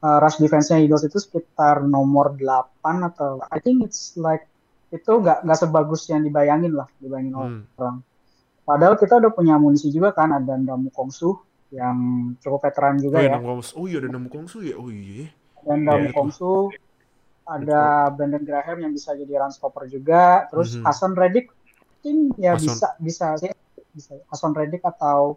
[0.05, 4.45] uh, rush defense-nya Eagles itu sekitar nomor 8 atau I think it's like
[4.93, 7.81] itu nggak nggak sebagus yang dibayangin lah dibayangin hmm.
[7.81, 8.07] orang
[8.63, 11.35] padahal kita udah punya amunisi juga kan ada Ndamu Kongsu
[11.75, 11.97] yang
[12.39, 13.37] cukup veteran juga oh, ya.
[13.75, 14.75] Oh iya ada Ndamu Kongsu ya.
[14.79, 15.31] Oh iya.
[15.67, 16.15] Dan Ndamu yeah.
[16.15, 16.71] Kongsu
[17.47, 20.87] ada Brandon Graham yang bisa jadi run stopper juga terus mm -hmm.
[20.91, 21.47] Hasan Reddick
[22.07, 22.67] mungkin ya Hasan.
[22.71, 23.51] bisa bisa sih
[23.91, 25.35] bisa Hasan Reddick atau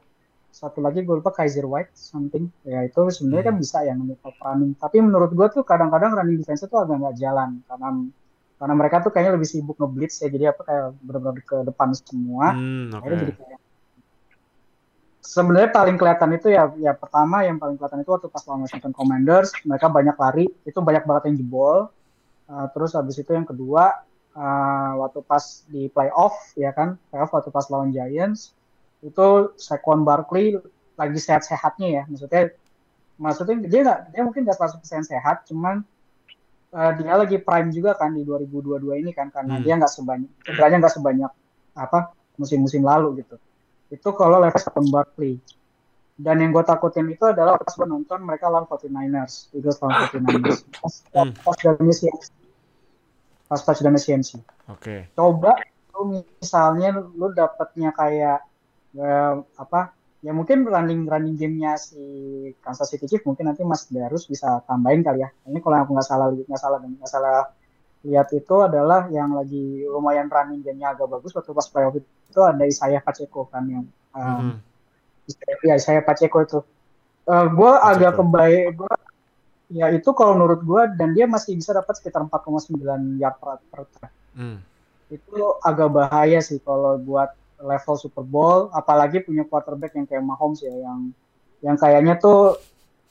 [0.50, 3.54] satu lagi gue lupa Kaiser White something ya itu sebenarnya hmm.
[3.54, 7.18] kan bisa ya top running tapi menurut gue tuh kadang-kadang running defense itu agak nggak
[7.22, 7.90] jalan karena
[8.58, 12.58] karena mereka tuh kayaknya lebih sibuk ngeblitz ya jadi apa kayak benar-benar ke depan semua
[12.58, 13.08] hmm, okay.
[13.14, 13.60] jadi kayak
[15.20, 18.94] sebenarnya paling kelihatan itu ya ya pertama yang paling kelihatan itu waktu pas lawan Washington
[18.96, 21.92] Commanders mereka banyak lari itu banyak banget yang jebol.
[22.50, 24.02] Uh, terus habis itu yang kedua
[24.34, 28.58] uh, waktu pas di playoff ya kan playoff waktu pas lawan Giants
[29.06, 30.58] itu Saquon Barkley
[30.98, 32.04] lagi sehat-sehatnya ya.
[32.10, 32.56] Maksudnya
[33.20, 35.84] maksudnya dia nggak dia mungkin nggak 100% sehat cuman
[36.72, 39.64] uh, dia lagi prime juga kan di 2022 ini kan karena hmm.
[39.68, 41.32] dia nggak sebanyak cederanya nggak sebanyak
[41.76, 42.00] apa
[42.40, 43.36] musim-musim lalu gitu
[43.90, 45.42] itu kalau level Barkley
[46.20, 50.68] dan yang gue takutin itu adalah pas gue nonton mereka lawan 49ers Eagles lawan 49ers
[50.76, 51.32] pas, hmm.
[51.40, 52.12] pas dari
[53.50, 54.38] pas touchdown CMC.
[54.38, 54.46] Oke.
[54.78, 55.00] Okay.
[55.18, 55.58] Coba
[55.98, 58.46] lu misalnya lu dapatnya kayak
[59.00, 59.98] uh, apa?
[60.20, 61.98] Ya mungkin running running gamenya si
[62.60, 65.32] Kansas City Chiefs mungkin nanti Mas Darus bisa tambahin kali ya.
[65.50, 67.50] Ini kalau aku nggak salah nggak salah nggak salah
[68.08, 72.64] lihat itu adalah yang lagi lumayan running gamenya agak bagus waktu pas playoff itu ada
[72.64, 73.84] Isaiah Pacheco kan yang
[74.16, 74.60] um,
[75.28, 75.68] mm-hmm.
[75.68, 76.60] ya Isaiah Pacheco itu.
[77.30, 78.90] Uh, gue agak kebaik, gue
[79.70, 82.74] Ya itu kalau menurut gue dan dia masih bisa dapat sekitar 4,9
[83.22, 83.86] yard per, per
[84.34, 84.58] hmm.
[85.14, 90.66] Itu agak bahaya sih kalau buat level Super Bowl, apalagi punya quarterback yang kayak Mahomes
[90.66, 91.14] ya yang
[91.62, 92.58] yang kayaknya tuh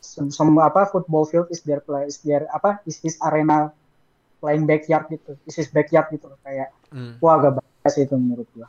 [0.02, 3.70] semua apa football field is their play is their apa is his arena
[4.38, 7.18] playing backyard gitu, is his backyard gitu kayak hmm.
[7.18, 8.68] wah agak sih itu menurut gue.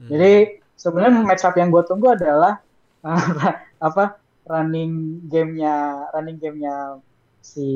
[0.00, 0.08] Hmm.
[0.10, 0.32] Jadi
[0.80, 2.60] sebenarnya match up yang gue tunggu adalah
[3.88, 7.00] apa running gamenya running gamenya
[7.40, 7.68] si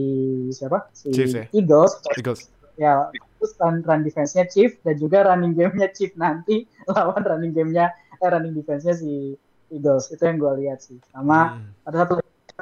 [0.52, 1.44] siapa si Chiefs, ya?
[1.52, 3.08] Eagles Eagles ya
[3.38, 8.28] terus run, run defense-nya Chief dan juga running game-nya Chief nanti lawan running game-nya eh
[8.28, 9.38] running defense-nya si
[9.72, 11.88] Eagles itu yang gue lihat sih sama hmm.
[11.88, 12.12] ada satu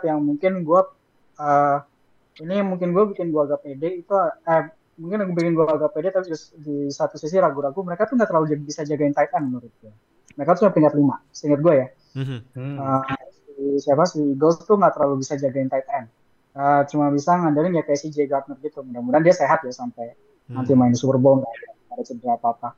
[0.07, 0.81] yang mungkin gue
[1.39, 1.79] uh,
[2.41, 4.15] ini mungkin gue bikin gue agak pede itu
[4.49, 4.63] eh
[4.97, 8.57] mungkin yang bikin gue agak pede tapi di satu sisi ragu-ragu mereka tuh nggak terlalu
[8.65, 9.93] bisa jagain tight end menurut gue
[10.41, 12.77] mereka tuh peringkat lima seingat gue ya hmm.
[12.81, 16.09] uh, si, siapa si Eagles tuh nggak terlalu bisa jagain tight end
[16.57, 18.85] uh, cuma bisa ngandelin ya kayak si Jay Gardner gitu.
[18.85, 20.55] Mudah-mudahan dia sehat ya sampai hmm.
[20.57, 22.71] nanti main Super Bowl nggak ada, ada cedera apa-apa.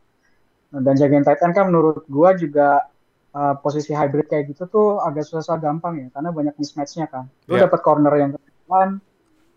[0.75, 2.91] Dan jagain tight end kan menurut gua juga
[3.35, 7.31] uh, posisi hybrid kayak gitu tuh agak susah gampang ya karena banyak mismatchnya kan.
[7.47, 7.67] Lu yeah.
[7.67, 8.91] dapat corner yang kegedean,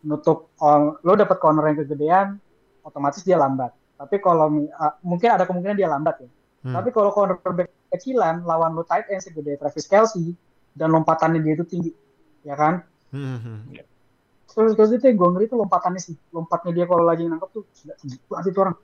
[0.07, 2.27] nutup uh, lu dapat corner yang kegedean,
[2.87, 3.75] otomatis dia lambat.
[3.99, 6.29] Tapi kalau uh, mungkin ada kemungkinan dia lambat ya.
[6.63, 6.73] Hmm.
[6.79, 10.31] Tapi kalau cornerback kecilan lawan lu tight end segede Travis Kelsey
[10.71, 11.91] dan lompatannya dia itu tinggi,
[12.47, 12.87] ya kan?
[13.11, 13.39] Hmm.
[13.43, 13.87] hmm, hmm
[14.57, 17.63] terus terus itu yang gue ngeri tuh lompatannya sih lompatnya dia kalau lagi nangkep tuh
[17.77, 18.77] sudah tinggi banget itu orang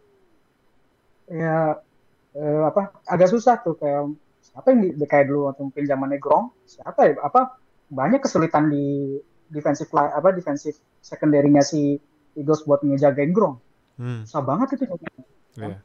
[1.34, 1.58] ya
[2.38, 4.14] eh, apa agak susah tuh kayak
[4.46, 7.58] siapa yang di, kayak dulu atau mungkin zamannya Grong siapa ya apa
[7.90, 9.18] banyak kesulitan di
[9.50, 12.00] defensive line apa defensive secondary-nya si
[12.38, 13.60] Eagles buat ngejagain Grong
[14.00, 14.28] hmm.
[14.28, 14.86] susah banget itu
[15.58, 15.80] yeah.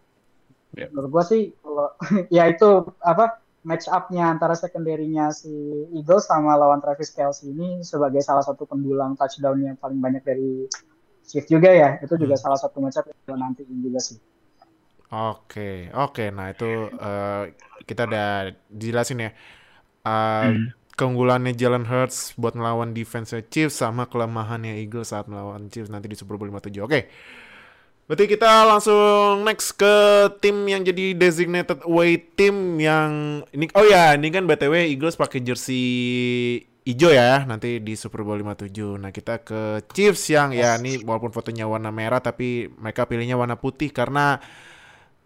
[0.77, 0.89] Yeah.
[0.93, 1.89] menurut gue sih kalau
[2.37, 2.69] ya itu
[3.03, 5.51] apa match up-nya antara secondary-nya si
[5.93, 10.71] Eagles sama lawan Travis Kelsey ini sebagai salah satu pendulang touchdown yang paling banyak dari
[11.29, 12.01] Chief juga ya.
[12.01, 12.43] Itu juga hmm.
[12.43, 14.17] salah satu match up yang nanti juga sih.
[15.13, 16.33] Oke, oke.
[16.33, 17.53] Nah itu eh,
[17.85, 18.29] kita udah
[18.73, 19.31] dijelasin ya.
[20.09, 20.49] Eh,
[20.99, 26.19] Keunggulannya Jalen Hurts buat melawan defense Chiefs sama kelemahannya Eagles saat melawan Chiefs nanti di
[26.19, 26.83] Super Bowl 57.
[26.83, 27.07] Oke.
[28.09, 29.95] Berarti kita langsung next ke
[30.43, 35.45] tim yang jadi designated away team yang ini oh ya, ini kan BTW Eagles pakai
[35.45, 35.85] jersey
[36.89, 38.97] hijau ya nanti di Super Bowl 57.
[38.97, 43.61] Nah, kita ke Chiefs yang ya ini walaupun fotonya warna merah tapi mereka pilihnya warna
[43.61, 44.41] putih karena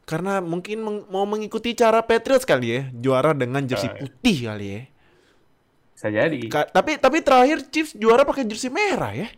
[0.03, 4.81] karena mungkin meng- mau mengikuti cara Patriots kali ya, juara dengan jersey putih kali ya.
[6.03, 6.41] Bisa jadi.
[6.51, 9.31] Ka- tapi tapi terakhir Chiefs juara pakai jersey merah ya.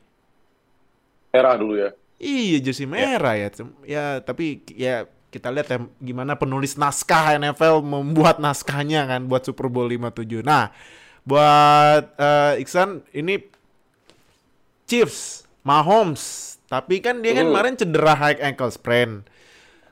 [1.29, 1.93] Merah dulu ya.
[2.17, 3.53] Iya jersey merah ya.
[3.53, 9.45] Tem- Ya tapi ya kita lihat ya gimana penulis naskah NFL membuat naskahnya kan buat
[9.45, 10.41] Super Bowl 57.
[10.41, 10.73] Nah,
[11.21, 13.45] buat eh, Iksan ini
[14.85, 17.53] Chiefs, Mahomes, tapi kan dia kan Hmm.
[17.53, 19.21] kemarin cedera high ankle sprain.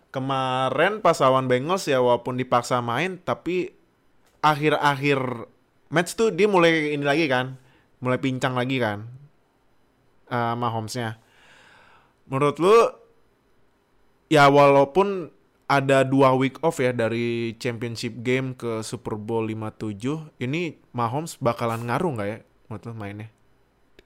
[0.09, 3.77] Kemarin pas lawan Bengals ya walaupun dipaksa main tapi
[4.41, 5.52] akhir-akhir
[5.93, 7.61] match tuh dia mulai ini lagi kan,
[8.01, 9.05] mulai pincang lagi kan.
[10.33, 11.21] eh Mahomesnya.
[12.27, 12.77] Menurut lu
[14.33, 15.29] ya walaupun
[15.69, 21.85] ada dua week off ya dari championship game ke Super Bowl 57, ini Mahomes bakalan
[21.89, 23.29] ngaruh nggak ya menurut lu mainnya?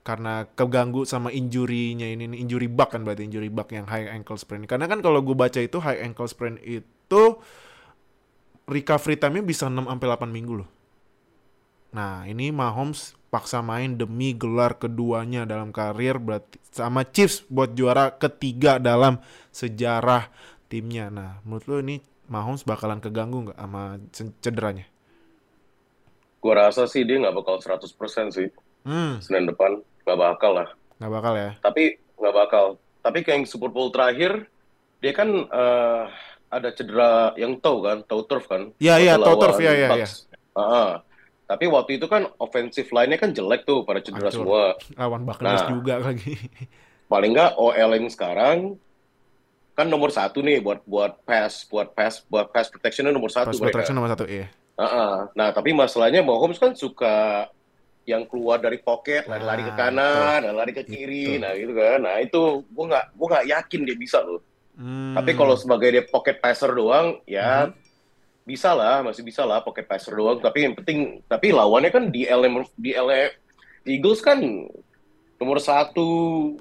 [0.07, 4.39] Karena keganggu sama injury-nya ini, nih, injury bug kan berarti injury bug yang high ankle
[4.39, 4.63] sprain.
[4.63, 7.23] Karena kan kalau gue baca itu high ankle sprain itu
[8.71, 10.69] recovery time-nya bisa 6 sampai 8 minggu loh.
[11.95, 18.15] Nah, ini Mahomes paksa main demi gelar keduanya dalam karir berarti sama Chiefs buat juara
[18.17, 19.19] ketiga dalam
[19.53, 20.29] sejarah
[20.71, 21.11] timnya.
[21.13, 21.97] Nah, menurut lo ini
[22.27, 23.83] Mahomes bakalan keganggu nggak sama
[24.43, 24.87] cederanya?
[26.43, 28.49] Gua rasa sih dia nggak bakal 100% sih
[28.87, 29.83] Hmm, Senin depan.
[30.07, 30.69] Nggak bakal lah.
[31.03, 31.51] nggak bakal ya.
[31.59, 32.65] Tapi nggak bakal.
[33.03, 34.47] Tapi kayak yang Super Bowl terakhir,
[35.03, 36.05] dia kan eh,
[36.51, 38.71] ada cedera yang toe kan, toe turf kan.
[38.79, 40.31] Iya, iya, toe turf, lawan iya, iya, Bucks.
[41.47, 44.35] Tapi waktu itu kan offensive line-nya kan jelek tuh pada cedera Hancur.
[44.35, 44.63] semua.
[44.97, 45.71] Lawan Buccaneers Nah.
[45.71, 46.35] juga lagi.
[47.07, 48.59] Paling nggak OL yang sekarang
[49.73, 53.61] kan nomor satu nih buat buat pass, buat pass, buat pass protection nomor satu Pass
[53.61, 53.79] mereka.
[53.79, 54.51] protection nomor satu, iya.
[54.75, 57.47] Ah, Nah, tapi masalahnya Mahomes kan suka
[58.03, 61.43] yang keluar dari pocket, lari-lari ke Ah, kanan, lari ke kiri, Itu.
[61.43, 61.99] nah gitu kan.
[62.01, 64.41] Nah itu gue nggak gue nggak yakin dia bisa loh.
[64.75, 65.13] Hmm.
[65.13, 67.71] Tapi kalau sebagai dia pocket passer doang, ya
[68.47, 70.39] bisa lah, masih bisa lah pocket passer doang.
[70.39, 72.47] Tapi yang penting, tapi lawannya kan di LA,
[72.79, 73.35] di LA
[73.83, 74.39] Eagles kan
[75.37, 76.07] nomor satu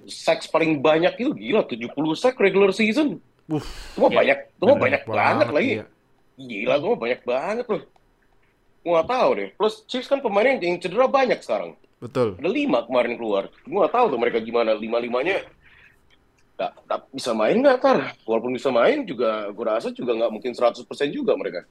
[0.10, 3.21] sacks paling banyak itu gila 70 sack regular season.
[3.45, 3.62] Uh,
[3.93, 5.69] Cuma Ya, banyak, cuma banyak, banget, lagi.
[5.80, 5.86] iya.
[6.36, 7.84] Gila, gue banyak banget loh.
[8.82, 9.50] Gue gak tahu deh.
[9.56, 11.78] Plus Chiefs kan pemain yang, cedera banyak sekarang.
[12.02, 12.36] Betul.
[12.41, 13.43] Ada lima kemarin keluar.
[13.63, 14.74] Gue gak tahu tuh mereka gimana.
[14.76, 15.45] Lima-limanya gak,
[16.89, 17.98] gak bisa main gak tar?
[18.28, 21.62] Walaupun bisa main juga, gue rasa juga gak mungkin 100% juga mereka.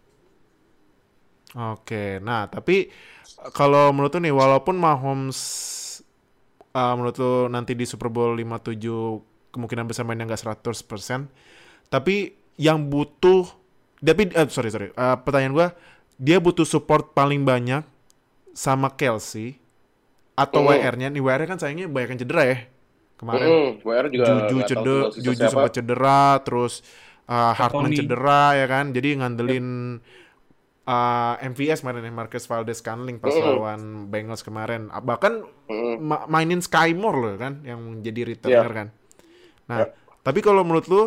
[1.55, 2.90] Oke, nah tapi
[3.38, 5.38] eh, kalau menurut nih, walaupun Mahomes
[6.75, 9.23] eh, menurut lu nanti di Super Bowl 57
[9.55, 11.31] kemungkinan besar mainnya nggak 100%,
[11.90, 13.47] tapi yang butuh,
[14.03, 15.68] tapi eh, sorry sorry, Eh, pertanyaan gua,
[16.18, 17.83] dia butuh support paling banyak
[18.55, 19.59] sama Kelsey
[20.38, 20.68] atau Hmm.
[20.70, 21.09] WR-nya?
[21.12, 22.59] Nih WR kan sayangnya banyak yang cedera ya
[23.14, 23.46] kemarin.
[23.46, 26.83] Mm-mm, WR juga Juju cedera, Juju sempat cedera, terus
[27.27, 27.98] uh, Hartman Tony.
[27.98, 29.66] cedera ya kan, jadi ngandelin
[30.85, 33.44] uh, MVS kemarin ya, Marcus Valdez Scantling pas Mm-mm.
[33.44, 33.81] lawan
[34.12, 36.00] Bengals kemarin, Ah, bahkan Mm-mm.
[36.03, 38.79] ma- mainin Sky Moore loh kan, yang jadi returner Iya.
[38.85, 38.88] kan.
[39.64, 39.79] Nah,
[40.20, 41.03] tapi kalau menurut lu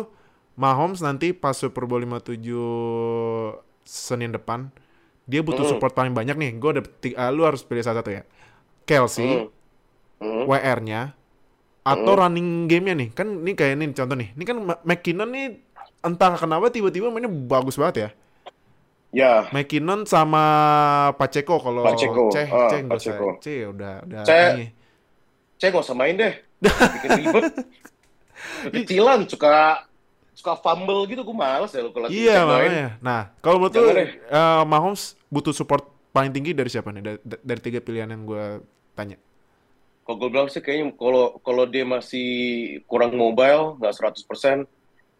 [0.58, 2.50] Mahomes nanti pas Super Bowl 57
[3.86, 4.74] Senin depan,
[5.24, 5.70] dia butuh Mm.
[5.70, 6.50] support paling banyak nih.
[6.58, 8.22] Gue ti- uh, lu harus pilih salah satu ya.
[8.82, 9.48] Kelsey, Mm.
[10.18, 10.44] Mm.
[10.50, 11.14] WR-nya
[11.88, 13.08] atau running game-nya nih.
[13.16, 14.28] Kan ini kayak ini contoh nih.
[14.36, 15.46] Ini kan McKinnon nih
[16.04, 18.10] entah kenapa tiba-tiba mainnya bagus banget ya.
[19.08, 20.44] Ya, McKinnon sama
[21.16, 22.84] Pacheco kalau Pacheco, Ceh, ah, Ceh.
[22.84, 23.26] Pacheco.
[23.40, 24.48] Ceh udah udah Ceh.
[24.52, 24.66] ini.
[25.56, 26.34] Cek gak usah main deh.
[27.00, 27.44] Bikin ribet.
[28.68, 29.88] Kecilan, suka
[30.36, 32.86] suka fumble gitu, gue males ya kalau Iya makanya.
[33.02, 37.02] Nah, kalau menurut lu eh, Mahomes butuh support paling tinggi dari siapa nih?
[37.02, 38.62] Dari, dari tiga pilihan yang gue
[38.94, 39.18] tanya.
[40.08, 42.28] Kalau gue bilang sih kayaknya kalau kalau dia masih
[42.88, 44.64] kurang mobile, nggak 100%,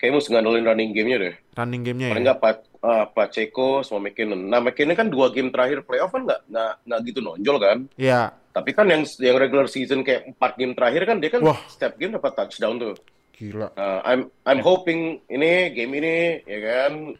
[0.00, 1.34] kayaknya mesti ngandelin running game-nya deh.
[1.60, 2.28] Running game-nya Paling ya.
[2.32, 4.48] nggak Pa- ah, Pacheco sama McKinnon.
[4.48, 6.40] Nah, McKinnon kan dua game terakhir playoff kan nggak
[6.88, 7.84] nggak gitu nonjol kan.
[8.00, 8.32] Iya.
[8.32, 11.60] Tapi kan yang yang regular season kayak empat game terakhir kan dia kan Wah.
[11.68, 12.96] setiap game dapat touchdown tuh.
[13.36, 13.68] Gila.
[13.76, 17.12] Nah, I'm I'm hoping ini game ini ya kan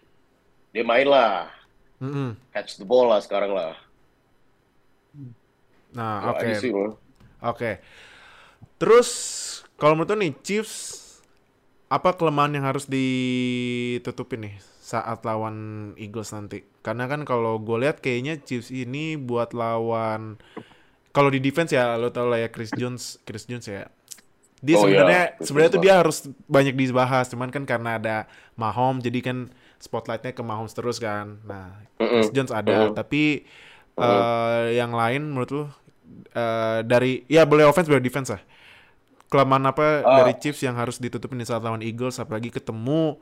[0.73, 1.53] dia main lah,
[2.01, 2.33] Mm-mm.
[2.49, 3.77] catch the ball lah sekarang lah.
[5.93, 6.49] Nah, oke.
[6.57, 6.73] sih,
[7.43, 7.79] Oke.
[8.79, 9.09] Terus
[9.79, 10.75] kalau menurut nih Chiefs
[11.89, 16.65] apa kelemahan yang harus ditutupin nih saat lawan Eagles nanti?
[16.83, 20.39] Karena kan kalau gue lihat kayaknya Chiefs ini buat lawan
[21.13, 23.89] kalau di defense ya lo tau lah ya Chris Jones, Chris Jones ya.
[24.59, 25.37] Dia Oh, sebenarnya iya.
[25.39, 28.17] Chris sebenarnya tuh dia harus banyak dibahas, cuman kan karena ada
[28.59, 29.39] Mahomes jadi kan
[29.79, 31.39] spotlightnya ke Mahomes terus kan.
[31.47, 31.79] Nah,
[32.11, 32.35] Chris Mm-mm.
[32.35, 32.95] Jones ada, Mm-mm.
[32.95, 33.47] tapi
[33.99, 35.65] eh, yang lain menurut lu
[36.35, 38.43] eh, dari ya boleh offense boleh defense lah.
[39.29, 40.25] Kelemahan apa Ah.
[40.25, 43.21] dari Chiefs yang harus ditutupin di saat lawan Eagles apalagi ketemu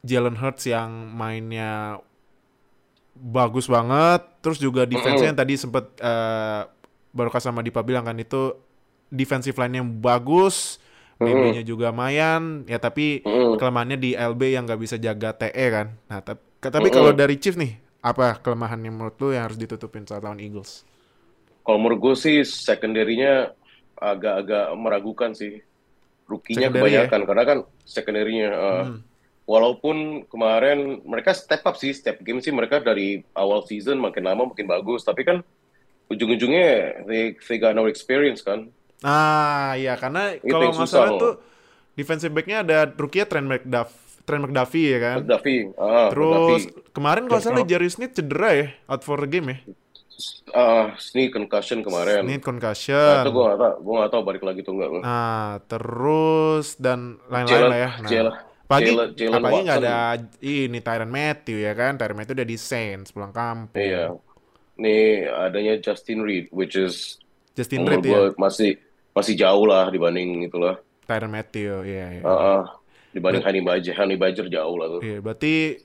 [0.00, 1.98] Jalen Hurts yang mainnya
[3.18, 6.62] bagus banget, terus juga defense-nya yang tadi sempat eh
[7.10, 8.54] baru sama Dipa bilang kan itu
[9.10, 10.78] defensive line-nya bagus,
[11.18, 13.26] DB-nya juga mayan, ya tapi
[13.58, 15.98] kelemahannya di LB yang nggak bisa jaga TE kan.
[16.06, 20.38] Nah, tapi kalau dari Chiefs nih, apa kelemahannya menurut lu yang harus ditutupin saat lawan
[20.38, 20.86] Eagles?
[21.68, 23.52] Kalau menurut gue sih secondary-nya
[23.92, 25.60] agak-agak meragukan sih.
[26.24, 26.64] Secondary
[26.96, 27.04] ya?
[27.04, 28.98] kebanyakan karena kan secondary-nya uh, Hmm.
[29.44, 29.96] walaupun
[30.28, 34.64] kemarin mereka step up sih, step game sih mereka dari awal season makin lama makin
[34.64, 35.44] bagus, tapi kan
[36.08, 38.72] ujung-ujungnya they, they got no experience kan.
[39.00, 41.34] Ah, iya karena kalau nggak salah tuh
[41.92, 43.92] defensive back-nya ada rookie-nya Trent McDuff,
[44.24, 45.16] Trent McDuffie ya kan.
[45.20, 46.92] McDuffie, ah, Terus McDuffie.
[46.92, 49.58] kemarin kalau salah Jarius Smith cedera ya, out for the game ya.
[50.50, 52.26] Ah, sneak concussion kemarin.
[52.26, 53.22] Need Nah, concussion.
[53.22, 54.90] itu gue gak tau, gue gak tau balik lagi tuh enggak.
[54.98, 57.90] Nah, terus dan lain-lain lah ya.
[58.02, 59.98] Nah, Jalen- pagi Jalen- Jalen apalagi nggak ada
[60.42, 61.94] ini Tyron Matthew ya kan.
[61.94, 63.78] Tyron Matthew udah di Saints pulang kampung.
[63.78, 64.18] Iya.
[64.78, 67.22] Nih adanya Justin Reed, which is
[67.54, 68.34] Justin Reed ya.
[68.34, 68.78] masih
[69.14, 70.82] masih jauh lah dibanding itulah.
[71.06, 72.20] Tyron Matthew, iya.
[72.20, 72.22] iya.
[72.26, 72.62] Ah, ah.
[73.08, 75.00] dibanding Honey Badger, Honey Badger jauh lah tuh.
[75.00, 75.80] Iya, berarti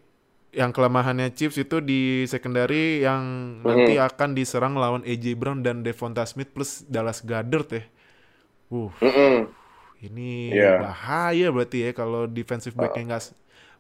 [0.53, 3.23] yang kelemahannya Chiefs itu di secondary yang
[3.65, 7.83] nanti akan diserang lawan AJ Brown dan Devonta Smith plus Dallas Goedert ya.
[8.71, 9.53] Uh, Mm-mm.
[10.03, 10.69] ini Iya.
[10.81, 13.35] bahaya berarti ya kalau defensive back-nya nggak s-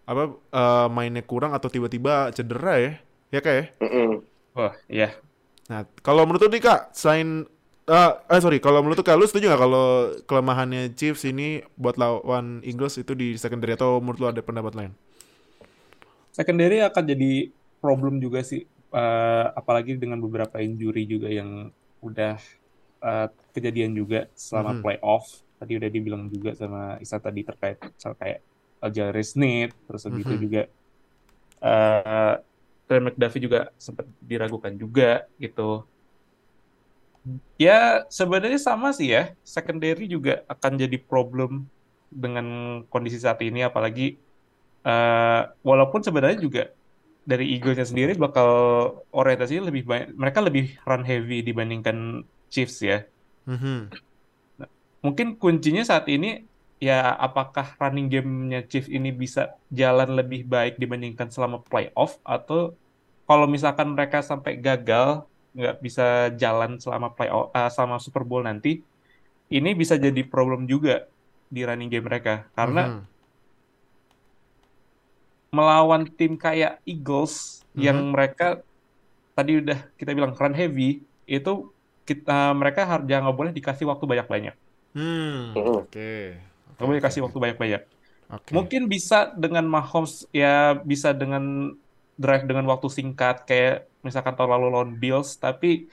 [0.07, 2.91] apa eh, mainnya kurang atau tiba-tiba cedera ya.
[3.33, 3.65] Ya kayak.
[3.81, 4.25] Mm-mm.
[4.55, 5.07] Wah, iya.
[5.71, 7.47] Nah, kalau menurut nih Kak, selain
[7.87, 9.87] eh eh, sorry, kalau menurut Kak, lu setuju nggak kalau
[10.27, 14.91] kelemahannya Chiefs ini buat lawan Eagles itu di secondary atau menurut lu ada pendapat lain?
[16.37, 17.25] Secondary akan jadi
[17.81, 18.61] problem juga sih,
[18.93, 21.49] Eh, apalagi dengan beberapa injury juga yang
[22.07, 22.37] udah
[23.05, 24.81] eh, kejadian juga selama Mhm.
[24.81, 25.25] playoff.
[25.57, 28.39] Tadi udah dibilang juga sama Isa tadi terkait misal kayak
[28.85, 30.45] Aljaris Smith, terus begitu Mhm.
[30.45, 30.61] juga
[31.65, 32.33] eh
[32.87, 35.03] Trent McDuffie juga sempat diragukan juga
[35.43, 35.61] gitu.
[37.63, 39.21] Ya sebenarnya sama sih ya,
[39.55, 41.51] secondary juga akan jadi problem
[42.23, 42.45] dengan
[42.91, 44.19] kondisi saat ini, apalagi
[44.87, 46.61] eh, walaupun sebenarnya juga
[47.31, 48.47] dari Eagles-nya sendiri bakal
[49.19, 51.97] orientasinya lebih banyak, mereka lebih run heavy dibandingkan
[52.53, 52.95] Chiefs ya.
[53.47, 53.89] Mhm.
[55.03, 56.27] Mungkin kuncinya saat ini
[56.87, 59.41] ya apakah running game-nya Chiefs ini bisa
[59.79, 62.75] jalan lebih baik dibandingkan selama playoff atau
[63.27, 65.07] kalau misalkan mereka sampai gagal
[65.57, 66.03] nggak bisa
[66.41, 68.69] jalan selama playoff eh, selama Super Bowl nanti
[69.55, 70.91] ini bisa jadi problem juga
[71.55, 73.12] di running game mereka karena Mhm.
[75.55, 77.33] Melawan tim kayak Eagles
[77.85, 78.13] yang Mhm.
[78.15, 78.43] mereka
[79.37, 80.83] tadi udah kita bilang run heavy
[81.35, 81.49] itu
[82.09, 84.55] kita mereka harus jangan nggak boleh dikasih waktu banyak-banyak
[84.93, 85.73] Hmm, Mhm.
[85.77, 86.09] oke.
[86.77, 87.81] nggak boleh kasih waktu banyak-banyak
[88.29, 88.55] Oke.
[88.55, 91.43] mungkin bisa dengan Mahomes ya bisa dengan
[92.21, 95.89] drive dengan waktu singkat kayak misalkan tahun lalu lawan Bills tapi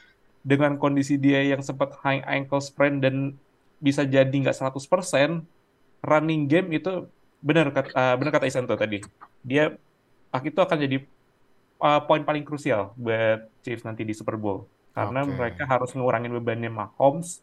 [0.50, 3.36] dengan kondisi dia yang sempat high ankle sprain dan
[3.86, 5.30] bisa jadi nggak 100%
[6.04, 6.90] running game itu
[7.40, 9.00] benar kata ah, benar kata Isanto tadi
[9.40, 9.72] dia
[10.44, 10.96] itu akan jadi
[11.80, 15.32] ah, poin paling krusial buat Chiefs nanti di Super Bowl karena Oke.
[15.34, 17.40] mereka harus ngurangin bebannya Mahomes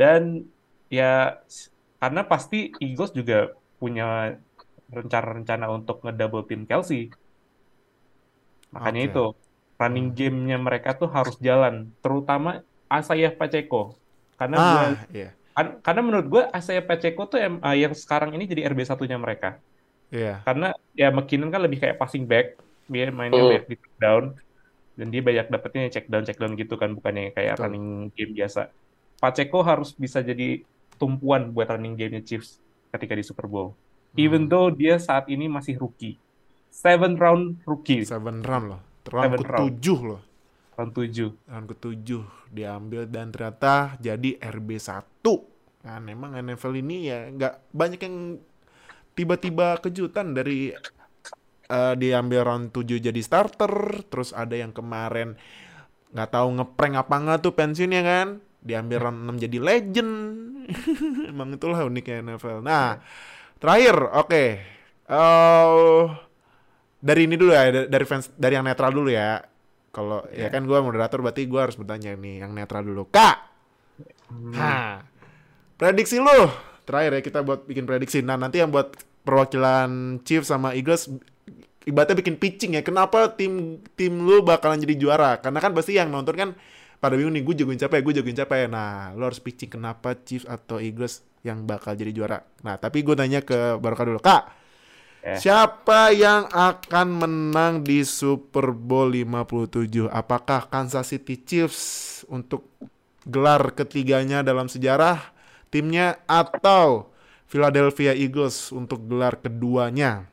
[0.00, 0.46] dan
[0.88, 1.40] ya
[1.98, 4.38] karena pasti Eagles juga punya
[4.88, 7.10] rencana-rencana untuk ngedouble team Kelsey
[8.72, 9.10] makanya Oke.
[9.12, 9.24] itu
[9.76, 13.98] running game-nya mereka tuh harus jalan terutama Asaya Pacheco
[14.40, 14.72] karena Ah,
[15.12, 15.32] iya.
[15.32, 19.16] kan- karena menurut gue Asaya Pacheco tuh em- ah, yang sekarang ini jadi RB satunya
[19.16, 19.56] mereka
[20.06, 20.44] Iya.
[20.44, 22.54] karena ya McKinnon kan lebih kayak passing back
[22.86, 23.50] dia mainnya Hmm.
[23.50, 24.24] banyak di check down
[24.94, 27.62] dan dia banyak dapetnya check down check down gitu kan bukannya kayak Betul.
[27.66, 28.68] running game biasa
[29.16, 30.60] Pacheco harus bisa jadi
[30.94, 33.72] tumpuan buat running game Chiefs ketika di Super Bowl
[34.14, 34.50] even Hmm.
[34.52, 36.20] though dia saat ini masih rookie
[36.68, 38.80] seven round rookie Seven round loh.
[39.06, 39.58] Round Seven round.
[39.72, 40.20] ketujuh loh.
[40.76, 42.22] Round 7 Round ketujuh
[42.52, 45.24] diambil dan ternyata jadi RB1.
[45.82, 48.16] Kan emang NFL ini ya nggak banyak yang
[49.16, 50.72] tiba-tiba kejutan dari
[51.68, 53.72] eh, diambil round 7 jadi starter,
[54.08, 55.34] terus ada yang kemarin
[56.14, 58.28] nggak tahu ngeprank apa nggak tuh pensiunnya kan,
[58.62, 60.12] diambil round 6 jadi legend.
[61.30, 62.58] emang itulah uniknya NFL.
[62.64, 62.98] Nah,
[63.56, 64.44] Terakhir, oke.
[65.06, 66.02] Eh,
[67.00, 69.40] dari ini dulu ya, da- dari fans dari yang netral dulu ya.
[69.96, 73.08] Kalau ya kan gua moderator berarti gua harus bertanya nih yang netral dulu.
[73.08, 73.36] Kak.
[74.52, 75.00] Hah.
[75.80, 76.52] Prediksi lu.
[76.84, 78.20] Terakhir ya kita buat bikin prediksi.
[78.20, 78.92] Nah, nanti yang buat
[79.24, 81.08] perwakilan Chiefs sama Eagles
[81.88, 82.82] ibaratnya bikin pitching ya.
[82.84, 85.40] Kenapa tim tim lu bakalan jadi juara?
[85.40, 86.48] Karena kan pasti yang nonton kan
[86.96, 88.66] pada bingung nih, gue jagoin siapa ya, gue jagoin siapa ya.
[88.68, 92.42] Nah, lo harus pitching kenapa Chiefs atau Eagles yang bakal jadi juara.
[92.66, 94.20] Nah, tapi gue nanya ke Barokah dulu.
[94.20, 94.42] Kak,
[95.26, 95.42] Eh.
[95.42, 100.06] siapa yang akan menang di Super Bowl 57?
[100.06, 102.70] Apakah Kansas City Chiefs untuk
[103.26, 105.18] gelar ketiganya dalam sejarah
[105.66, 107.10] timnya atau
[107.50, 110.30] Philadelphia Eagles untuk gelar keduanya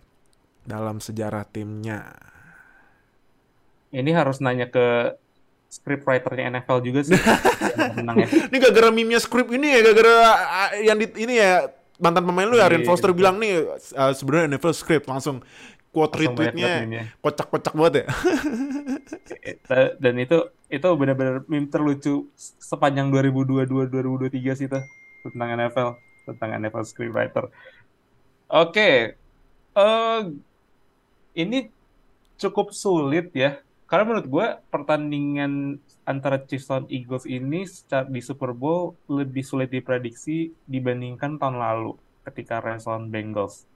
[0.61, 2.13] dalam sejarah timnya?
[3.89, 5.17] Ini harus nanya ke
[5.73, 7.17] scriptwriternya NFL juga sih.
[7.97, 8.29] Menang ya.
[8.29, 11.65] Ini gara-gara meme-nya script ini ya, gara-gara ah, yang di ini ya
[12.03, 13.17] mantan pemain lu ya, Arian Iya, Foster iya.
[13.17, 13.63] bilang nih
[13.95, 15.39] ah, sebenarnya NFL script langsung
[15.95, 18.05] quote retweetnya kocak-kocak banget ya.
[19.43, 22.27] Eh, Dan itu itu benar-benar meme terlucu
[22.59, 24.79] sepanjang 2022-2023 sih itu
[25.23, 25.89] tentang NFL,
[26.27, 27.45] tentang NFL scriptwriter.
[28.49, 29.15] Oke,
[29.73, 30.21] eh
[31.37, 31.69] ini
[32.41, 33.61] cukup sulit ya.
[33.85, 39.71] Karena menurut gue pertandingan antara Chiefs lawan Eagles ini secara di Super Bowl lebih sulit
[39.71, 41.95] diprediksi dibandingkan tahun lalu
[42.27, 43.67] ketika Rams lawan Bengals.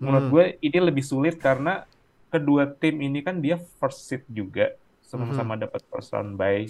[0.00, 0.32] Menurut Hmm.
[0.32, 1.84] gue ini lebih sulit karena
[2.32, 4.72] kedua tim ini kan dia first seed juga,
[5.04, 6.66] sama-sama dapat first round bye.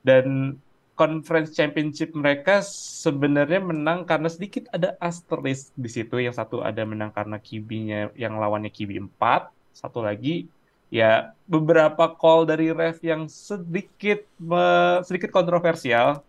[0.00, 0.56] Dan
[0.94, 2.58] conference championship mereka
[3.02, 6.18] sebenarnya menang karena sedikit ada asterisk di situ.
[6.18, 10.50] Yang satu ada menang karena QB-nya yang lawannya QB 4, satu lagi
[10.88, 16.24] ya beberapa call dari ref yang sedikit me- sedikit kontroversial.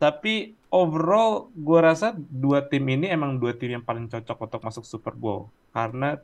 [0.00, 4.84] Tapi overall gue rasa dua tim ini emang dua tim yang paling cocok untuk masuk
[4.88, 6.16] Super Bowl karena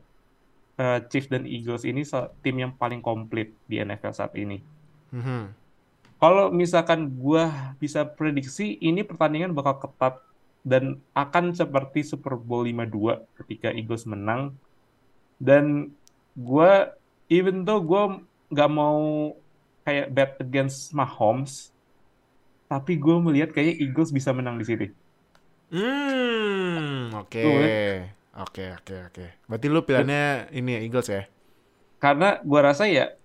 [0.81, 2.01] eh, Chiefs dan Eagles ini
[2.41, 4.61] tim yang paling komplit di NFL saat ini.
[5.13, 5.67] Mhm.
[6.17, 10.17] Kalau misalkan gua bisa prediksi ini pertandingan bakal ketat
[10.65, 14.57] dan akan seperti Super Bowl 52 ketika Eagles menang.
[15.37, 15.93] Dan
[16.33, 16.97] gua
[17.27, 18.19] even though gua
[18.51, 19.31] nggak mau
[19.87, 21.71] kayak bet against Mahomes,
[22.67, 24.87] tapi gue melihat kayaknya Eagles bisa menang di sini.
[25.71, 27.39] Hmm, oke.
[27.39, 27.71] Sulit.
[28.37, 29.25] Oke, oke, oke.
[29.49, 31.23] Berarti lu pilihannya ini ya Eagles ya?
[31.97, 33.15] Karena gua rasa ya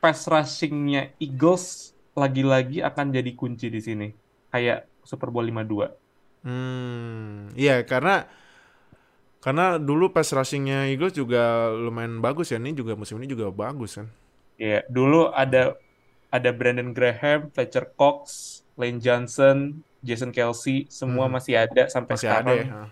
[0.00, 4.08] pass rushing-nya Eagles lagi-lagi akan jadi kunci di sini.
[4.48, 5.92] Kayak Super Bowl 52.
[6.46, 8.30] Hmm, iya karena
[9.40, 12.58] karena dulu pass rushing-nya Eagles juga lumayan bagus ya.
[12.58, 14.06] Ini juga musim ini juga bagus kan.
[14.56, 15.76] Ya, dulu ada
[16.28, 18.20] ada Brandon Graham, Fletcher Cox,
[18.74, 21.38] Lane Johnson, Jason Kelsey, semua Hmm.
[21.38, 22.58] masih ada sampai Masih ada sekarang.
[22.66, 22.84] ya.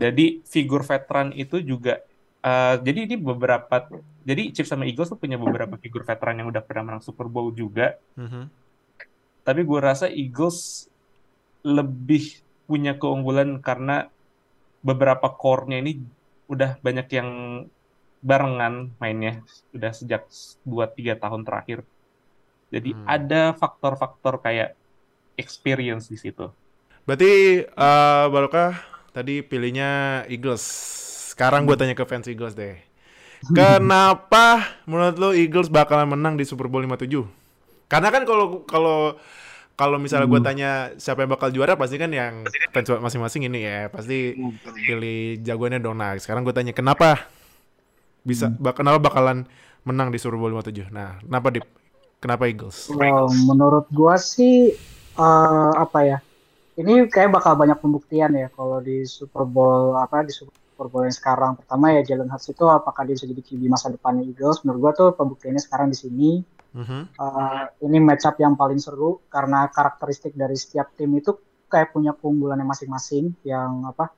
[0.00, 2.02] Jadi figur veteran itu juga
[2.42, 3.86] eh, jadi ini beberapa
[4.26, 7.54] jadi Chiefs sama Eagles tuh punya beberapa figur veteran yang udah pernah menang Super Bowl
[7.54, 7.94] juga.
[8.18, 8.50] Mhm.
[9.42, 10.90] Tapi gue rasa Eagles
[11.62, 14.10] lebih punya keunggulan karena
[14.82, 15.92] beberapa core-nya ini
[16.50, 17.30] udah banyak yang
[18.22, 19.42] barengan mainnya
[19.74, 20.22] udah sejak
[20.62, 21.78] 2-3 tahun terakhir.
[22.74, 23.04] Jadi Hmm.
[23.06, 24.74] ada faktor-faktor kayak
[25.36, 26.46] experience di situ.
[27.06, 27.32] Berarti
[27.66, 28.78] eh Barokah
[29.10, 30.62] tadi pilihnya Eagles.
[31.34, 32.78] Sekarang gue tanya ke fans Eagles deh.
[33.58, 37.26] Kenapa menurut lo Eagles bakalan menang di Super Bowl 57?
[37.90, 38.98] Karena kan kalau kalau
[39.72, 40.70] kalau misalnya gue tanya
[41.00, 44.36] siapa yang bakal juara pasti kan yang fans masing-masing ini ya pasti
[44.86, 45.96] pilih jagoannya dong.
[45.98, 47.26] Nah, sekarang gue tanya kenapa
[48.22, 49.48] bisa bak- kenapa bakalan
[49.82, 50.94] menang di Super Bowl 57?
[50.94, 51.66] Nah, kenapa Dip?
[52.22, 52.86] Kenapa Eagles?
[52.94, 54.70] Well, menurut gua sih
[55.18, 56.18] eh, apa ya?
[56.78, 61.12] Ini kayak bakal banyak pembuktian ya kalau di Super Bowl apa di Super Bowl yang
[61.12, 61.58] sekarang.
[61.58, 64.62] Pertama ya Jalen Hurts itu apakah dia bisa jadi QB masa depannya Eagles?
[64.62, 66.30] Menurut gua tuh pembuktiannya sekarang di sini.
[66.72, 67.00] Mhm.
[67.12, 71.36] Eh, ini matchup yang paling seru karena karakteristik dari setiap tim itu
[71.68, 74.12] kayak punya keunggulannya masing-masing yang apa?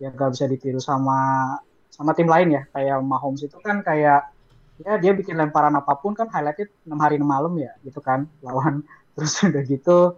[0.00, 1.60] yang gak bisa ditiru sama
[1.92, 2.62] sama tim lain ya.
[2.72, 4.32] Kayak Mahomes itu kan kayak
[4.80, 8.24] ya dia bikin lemparan apa pun kan highlightnya enam hari enam malam ya gitu kan
[8.40, 8.80] lawan
[9.12, 10.16] terus udah gitu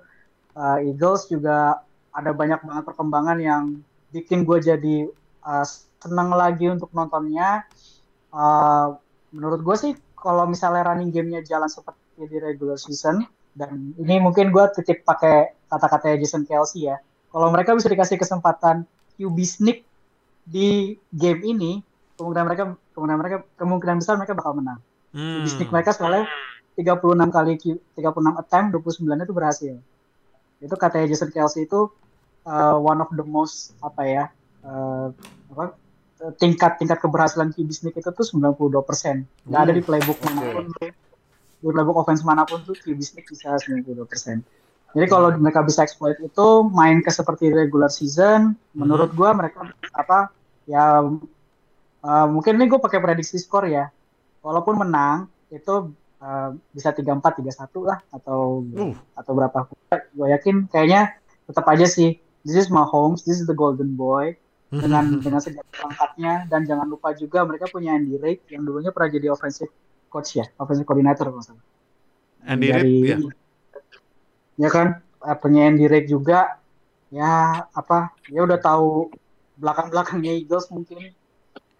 [0.55, 1.83] uh, Eagles juga
[2.15, 3.83] ada banyak banget perkembangan yang
[4.15, 5.11] bikin gue jadi
[5.43, 5.67] uh,
[5.99, 7.67] senang lagi untuk nontonnya
[8.33, 8.97] Uh,
[9.29, 9.93] menurut gue sih
[10.23, 15.53] kalau misalnya running gamenya jalan seperti di regular season dan ini mungkin gue titip pakai
[15.67, 17.03] kata-katanya Jason Kelsey ya
[17.35, 18.87] kalau mereka bisa dikasih kesempatan
[19.19, 19.83] QB sneak
[20.47, 21.73] di game ini
[22.17, 22.63] kemungkinan mereka
[22.95, 24.79] kemungkinan mereka kemungkinan besar mereka bakal menang.
[25.13, 25.45] Hmm.
[25.45, 26.29] Bisnis mereka soalnya
[26.77, 29.75] 36 kali Q- 36 attempt 29 itu berhasil.
[30.63, 31.91] Itu katanya Jason Kelsey itu
[32.49, 34.25] uh, one of the most apa ya
[34.65, 35.13] uh,
[35.53, 35.77] apa
[36.39, 39.27] tingkat tingkat keberhasilan QB sneak itu tuh 92 persen.
[39.49, 40.91] Nggak ada di playbook mana pun tuh.
[41.63, 44.47] Di playbook offense mana pun tuh QB sneak bisa 92 persen.
[44.93, 50.29] Jadi kalau mereka bisa exploit itu main ke seperti regular season, menurut gua mereka apa
[50.69, 51.01] ya
[52.05, 53.89] uh, mungkin ini gue pakai prediksi skor ya.
[54.45, 58.95] Walaupun menang itu uh, bisa 3-4 3-1 lah atau Uh.
[59.17, 59.59] atau berapa.
[60.13, 61.17] Gue yakin kayaknya
[61.49, 64.37] tetap aja sih this is Mahomes, this is the golden boy
[64.73, 69.13] dengan dengan segala perangkatnya dan jangan lupa juga mereka punya Andy Reid yang dulunya pernah
[69.13, 69.69] jadi offensive
[70.09, 71.61] coach ya, offensive coordinator salah.
[72.45, 73.17] Andy Reid, ya.
[74.59, 75.01] ya kan?
[75.23, 76.61] Eh, punya Andy Reid juga.
[77.13, 78.17] Ya apa?
[78.33, 79.13] Ya udah tahu
[79.61, 81.13] belakang belakangnya Eagles mungkin.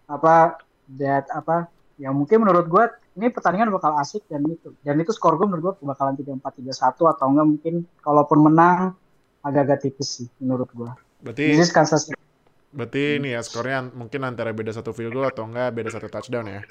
[0.05, 0.61] Apa?
[0.97, 1.67] That apa?
[1.97, 4.73] Ya mungkin menurut gua ini pertandingan bakal asik dan itu.
[4.85, 8.39] Dan itu skor gua menurut gua bakalan tiga empat tiga satu atau enggak mungkin kalaupun
[8.45, 8.93] menang
[9.43, 10.95] agak-agak tipis sih menurut gua.
[11.19, 12.22] Berarti this is Kansas City.
[12.73, 16.49] Berarti ini ya skornya mungkin antara beda satu field goal atau enggak beda satu touchdown
[16.49, 16.61] ya.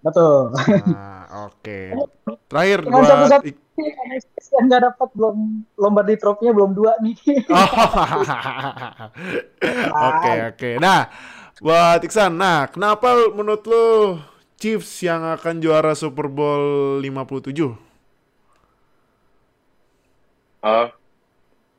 [0.00, 0.54] betul
[0.86, 1.80] Nah, oke.
[2.46, 3.64] Terakhir dengan buat satu-satu Ik-
[4.56, 5.36] yang nggak dapat belum
[5.76, 7.16] Lombardi Trophy-nya belum dua nih
[7.50, 7.66] Oh.
[10.08, 10.70] Oke, oke.
[10.80, 11.10] Nah,
[11.58, 13.84] buat Iksan, nah kenapa menurut lo
[14.56, 17.76] Chiefs yang akan juara Super Bowl 57?
[20.62, 20.92] Ah,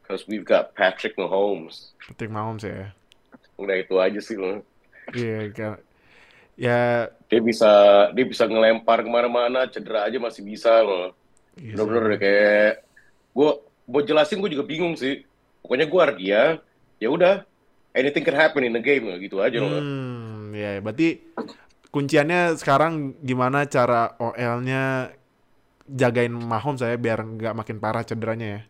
[0.01, 1.95] because we've got Patrick Mahomes.
[1.97, 2.93] Patrick Mahomes ya.
[3.57, 4.61] Udah itu aja sih loh.
[5.13, 5.73] Iya, kan.
[6.57, 7.71] Ya, Dia bisa
[8.15, 11.13] dia bisa ngelempar ke mana-mana, cedera aja masih bisa loh.
[11.59, 11.85] iya sih.
[11.85, 12.71] Bener-bener kayak
[13.35, 13.49] gue
[13.87, 15.21] mau jelasin gue juga bingung sih.
[15.61, 16.41] Pokoknya gue dia,
[16.97, 17.43] ya udah
[17.93, 19.81] anything can happen in the game gitu aja loh.
[19.81, 21.19] Hmm, ya, berarti
[21.91, 25.11] kunciannya sekarang gimana cara OL-nya
[25.87, 28.61] jagain Mahomes saya biar nggak makin parah cederanya ya.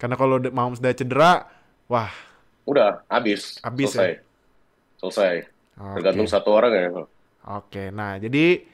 [0.00, 1.32] Karena kalau de- Mahomes udah cedera,
[1.86, 2.10] wah,
[2.64, 4.23] Udah habis, Habis selesai.
[5.04, 5.34] Selesai.
[5.76, 5.94] oke.
[6.00, 6.88] Tergantung satu orang ya.
[7.44, 8.64] Oke, nah jadi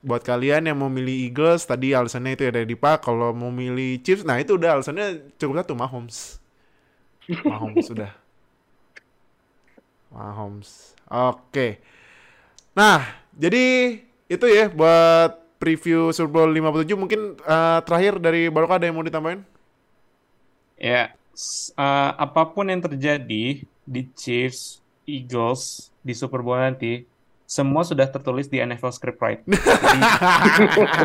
[0.00, 4.00] buat kalian yang mau milih Eagles tadi alasannya itu ya dari Dipa, kalau mau milih
[4.00, 6.40] Chiefs, nah itu udah alasannya cukup satu Mahomes.
[7.44, 8.10] Mahomes sudah.
[10.10, 10.96] Mahomes.
[11.06, 11.78] Oke.
[12.74, 13.04] Nah,
[13.36, 13.98] jadi
[14.30, 19.04] itu ya buat preview Super Bowl 57 mungkin eh, terakhir dari Barokah ada yang mau
[19.04, 19.44] ditambahin?
[20.80, 21.12] Ya,
[21.76, 24.79] eh, apa pun yang terjadi di Chiefs,
[25.18, 27.02] Eagles di Super Bowl nanti,
[27.50, 29.42] semua sudah tertulis di NFL script right.
[29.50, 30.06] Jadi,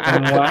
[0.05, 0.45] semua.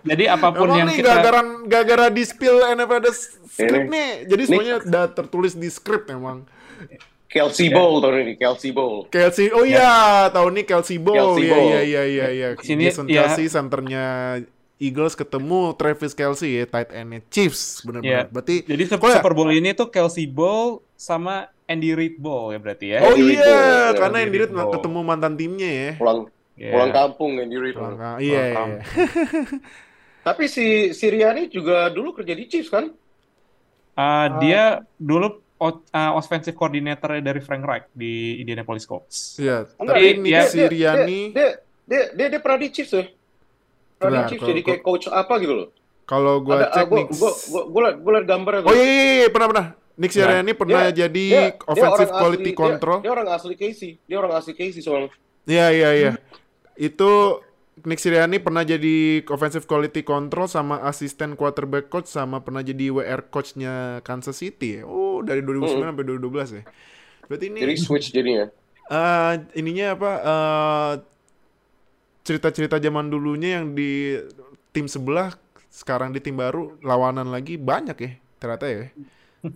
[0.00, 3.92] Jadi apa pun Emang yang nih kita gara-gara gara di spill NFL ada script Ini.
[3.92, 4.10] nih.
[4.32, 4.48] Jadi Ini.
[4.48, 6.48] semuanya udah tertulis di script emang.
[7.28, 7.76] Kelsey Ya.
[7.76, 9.12] Bowl tahun ini, Kelsey Bowl.
[9.12, 11.36] Kelsey, oh iya, tahun ini Kelsey Bowl.
[11.36, 11.68] Iya, Bowl.
[11.68, 12.48] iya, iya, iya, iya.
[12.56, 13.28] Sini, Jason ya.
[13.28, 14.40] Kelsey, centernya
[14.76, 18.12] Eagles ketemu Travis Kelsey ya, tight endnya Chiefs, benar-benar.
[18.22, 18.22] Ya.
[18.26, 19.16] Berarti, jadi Super, Kok ya?
[19.18, 23.00] Super Bowl ini tuh Kelsey Bowl sama Andy Reid Bowl ya berarti ya.
[23.00, 25.90] oh Andy iya, ya, karena Andy Reid ketemu mantan timnya ya.
[25.96, 26.72] Pulang Ya.
[26.72, 27.74] pulang kampung Andy Reid.
[27.74, 28.44] Pulang ka- Iya, iya.
[28.50, 28.80] Pulang iya.
[30.26, 32.90] Tapi si Siriani juga dulu kerja di Chiefs kan?
[33.92, 34.62] Ah, dia
[34.94, 35.40] dulu
[35.90, 39.36] ah, offensive coordinator dari Frank Reich di Indianapolis Colts.
[39.36, 41.48] Iya, Enggak, tapi dia- Nick dia- Siriani, Dia
[41.82, 43.04] dia dia, dia pernah di Chiefs ya.
[43.98, 45.68] Nah, di Chiefs jadi kayak coach apa gitu loh.
[46.04, 49.28] kalau gua Ada cek gua, gua, gua, gua, liat- gua gambarnya Oh iya, iya, iya,
[49.28, 49.66] pernah, pernah.
[49.96, 52.98] Nick Siriani pernah dia- jadi Dia- dia offensive orang quality asli, dia- control.
[53.00, 53.90] Dia, orang asli Casey.
[54.04, 55.10] Dia orang asli Casey soalnya.
[55.44, 56.12] Iya iya iya.
[56.76, 57.40] Itu
[57.82, 63.26] Nick Sirianni pernah jadi offensive quality control sama asisten quarterback coach sama pernah jadi WR
[63.26, 64.82] coachnya Kansas City ya.
[64.84, 66.62] Oh, dari 2009 sampai 2012 ya.
[67.26, 68.46] Berarti ini Jadi switch jadinya.
[68.86, 70.92] eh, ininya apa eh,
[72.26, 74.18] cerita-cerita zaman dulunya yang di
[74.74, 75.30] tim sebelah
[75.70, 78.10] sekarang di tim baru lawanan lagi banyak ya
[78.42, 78.90] ternyata ya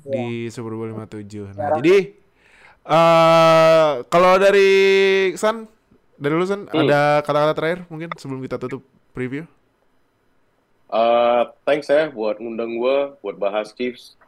[0.07, 1.51] di Super Bowl 57.
[1.59, 2.15] Nah, jadi
[2.81, 4.71] eh kalau dari
[5.35, 5.67] San
[6.15, 6.87] dari lu San Hmm.
[6.87, 9.45] ada kata-kata terakhir mungkin sebelum kita tutup preview?
[10.91, 14.19] Uh, thanks ya buat ngundang gua buat bahas Chiefs.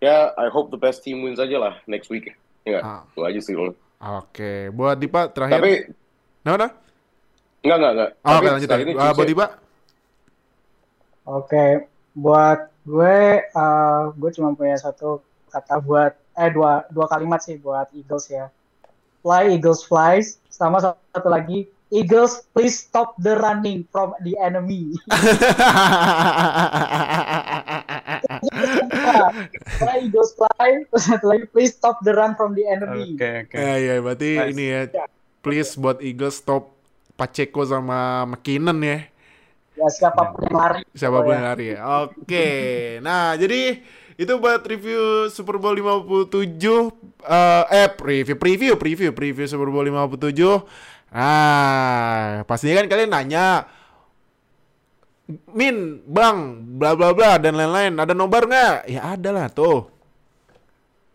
[0.00, 2.28] Ya, I hope the best team wins aja lah next week.
[2.68, 2.80] Ya?
[2.84, 3.02] Ah.
[3.08, 3.54] itu aja sih.
[3.96, 5.56] Oke, buat Dipa terakhir.
[5.56, 5.72] Tapi
[6.44, 6.70] Nah, udah?
[7.66, 8.10] Enggak enggak enggak.
[8.22, 8.68] Oh, oke lanjut.
[8.94, 9.46] buat ya- Dipa?
[11.26, 11.66] Oke,
[12.14, 17.90] buat gue, eh, gue cuma punya satu kata buat, eh dua dua kalimat sih buat
[17.90, 18.46] Eagles ya.
[19.20, 24.94] Fly Eagles flies, sama satu lagi Eagles please stop the running from the enemy.
[29.78, 33.14] fly Eagles fly, terus satu lagi please stop the run from the enemy.
[33.14, 33.56] Oke, oke.
[33.56, 34.50] Ya, ya, berarti Nice.
[34.52, 34.80] ini ya.
[35.42, 36.74] Please buat Eagles stop
[37.16, 38.98] Pacheco sama McKinnon ya.
[39.76, 40.80] Ya siapa pun yang lari.
[40.96, 41.48] Siapa pun Oh, yang ya.
[41.52, 41.78] lari ya.
[42.08, 42.48] Oke.
[43.04, 43.84] Nah, jadi
[44.16, 46.88] itu buat review Super Bowl 57
[47.20, 50.64] eh eh preview preview preview preview Super Bowl 57.
[51.12, 53.46] Ah, pastinya kan kalian nanya
[55.58, 57.98] Min, Bang, bla bla bla dan lain-lain.
[57.98, 58.76] Ada nobar nggak?
[58.86, 59.90] Ya ada lah tuh.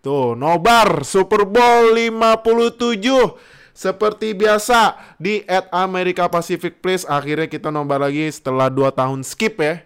[0.02, 3.38] Tuh, nobar Super Bowl 57
[3.72, 9.60] seperti biasa di at America Pacific Place akhirnya kita nobar lagi setelah 2 tahun skip
[9.60, 9.84] ya.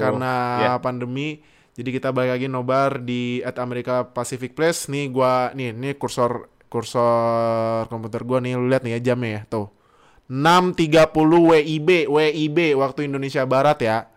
[0.00, 0.32] karena
[0.64, 0.72] ya.
[0.80, 1.44] pandemi.
[1.78, 4.90] Jadi kita balik lagi nobar di at America Pacific Place.
[4.90, 9.42] Nih gua nih nih kursor kursor komputer gua nih lu lihat nih ya jamnya ya.
[9.46, 9.68] Tuh.
[10.28, 14.12] 6.30 WIB WIB waktu Indonesia Barat ya.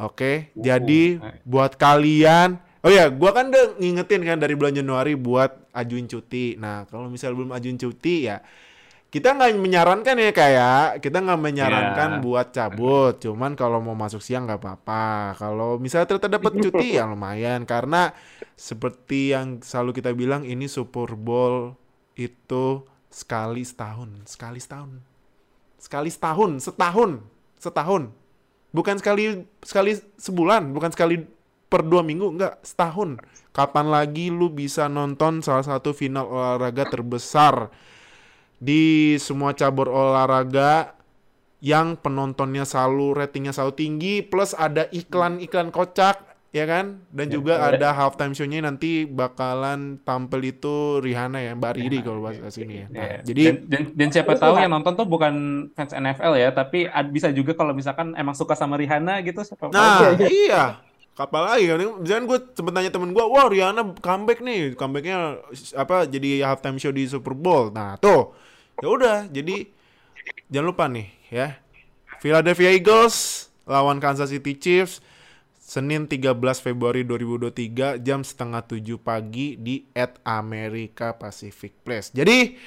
[0.00, 5.70] Oke, jadi buat kalian Oh ya, gua kan udah ngingetin kan dari bulan Januari buat
[5.70, 6.58] ajuin cuti.
[6.58, 8.42] Nah, kalau misalnya belum ajuin cuti ya
[9.12, 12.20] kita nggak menyarankan ya kayak kita nggak menyarankan Ya.
[12.24, 13.20] buat cabut.
[13.20, 15.36] Cuman kalau mau masuk siang nggak apa-apa.
[15.36, 18.16] Kalau misalnya ternyata dapat cuti ya lumayan karena
[18.56, 21.76] seperti yang selalu kita bilang ini Super Bowl
[22.16, 24.96] itu sekali setahun, sekali setahun,
[25.76, 27.10] sekali setahun, setahun,
[27.60, 28.02] setahun.
[28.72, 31.20] Bukan sekali sekali sebulan, bukan sekali
[31.72, 33.16] per dua minggu, enggak setahun.
[33.56, 37.72] Kapan lagi lu bisa nonton salah satu final olahraga terbesar
[38.60, 40.94] di semua cabur olahraga
[41.62, 47.68] yang penontonnya selalu ratingnya selalu tinggi plus ada iklan-iklan kocak ya kan dan juga betul.
[47.80, 52.86] ada halftime show-nya nanti bakalan tampil itu Rihanna ya Mbak Riri kalau bahasa sini ya.
[52.92, 55.32] Nah, Ya, jadi dan, dan, dan siapa tahu yang nonton tuh bukan
[55.72, 59.72] fans NFL ya, tapi bisa juga kalau misalkan emang suka sama Rihanna gitu, siapa tahu.
[59.72, 60.28] Nah, oke.
[60.28, 60.76] iya.
[61.12, 61.78] Kapal lagi kan.
[62.00, 64.72] Misalkan gue sempet tanya temen gue, wah Rihanna comeback nih.
[64.72, 65.40] Comebacknya
[65.76, 67.68] apa jadi halftime show di Super Bowl.
[67.68, 68.32] Nah, tuh.
[68.80, 69.68] Ya udah, jadi
[70.48, 71.60] jangan lupa nih ya.
[72.24, 75.02] Philadelphia Eagles lawan Kansas City Chiefs
[75.62, 82.12] Senin 13 Februari 2023 jam setengah 7 pagi di at America Pacific Place.
[82.12, 82.58] Jadi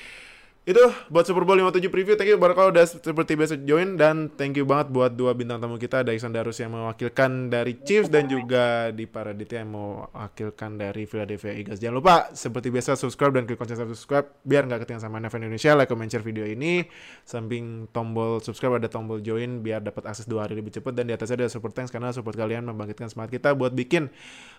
[0.65, 0.81] itu
[1.13, 2.17] buat Super Bowl 57 preview.
[2.17, 5.77] Thank you kalau udah seperti biasa join dan thank you banget buat dua bintang tamu
[5.77, 11.05] kita ada Iksan Darus yang mewakilkan dari Chiefs dan juga di Paraditya yang mewakilkan dari
[11.05, 11.77] Philadelphia Eagles.
[11.77, 15.71] Jangan lupa seperti biasa subscribe dan klik konsen subscribe biar nggak ketinggalan sama NFL Indonesia.
[15.77, 16.81] Like, comment, share video ini.
[17.21, 21.13] Samping tombol subscribe ada tombol join biar dapat akses dua hari lebih cepat dan di
[21.13, 24.09] atasnya ada support thanks karena support kalian membangkitkan semangat kita buat bikin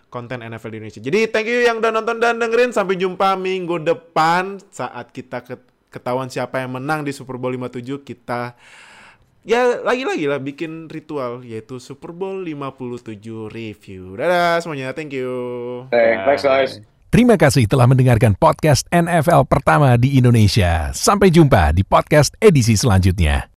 [0.06, 1.02] konten NFL di Indonesia.
[1.02, 2.70] Jadi thank you yang udah nonton dan dengerin.
[2.70, 8.04] Sampai jumpa minggu depan saat kita ke- ketahuan siapa yang menang di Super Bowl 57
[8.04, 8.58] kita
[9.46, 13.22] ya lagi-lagi lah bikin ritual yaitu Super Bowl 57
[13.54, 14.18] review.
[14.18, 15.30] Dadah semuanya, thank you.
[15.94, 16.72] Thanks, thanks guys.
[17.06, 20.90] Terima kasih telah mendengarkan podcast NFL pertama di Indonesia.
[20.92, 23.46] Sampai jumpa di podcast edisi selanjutnya.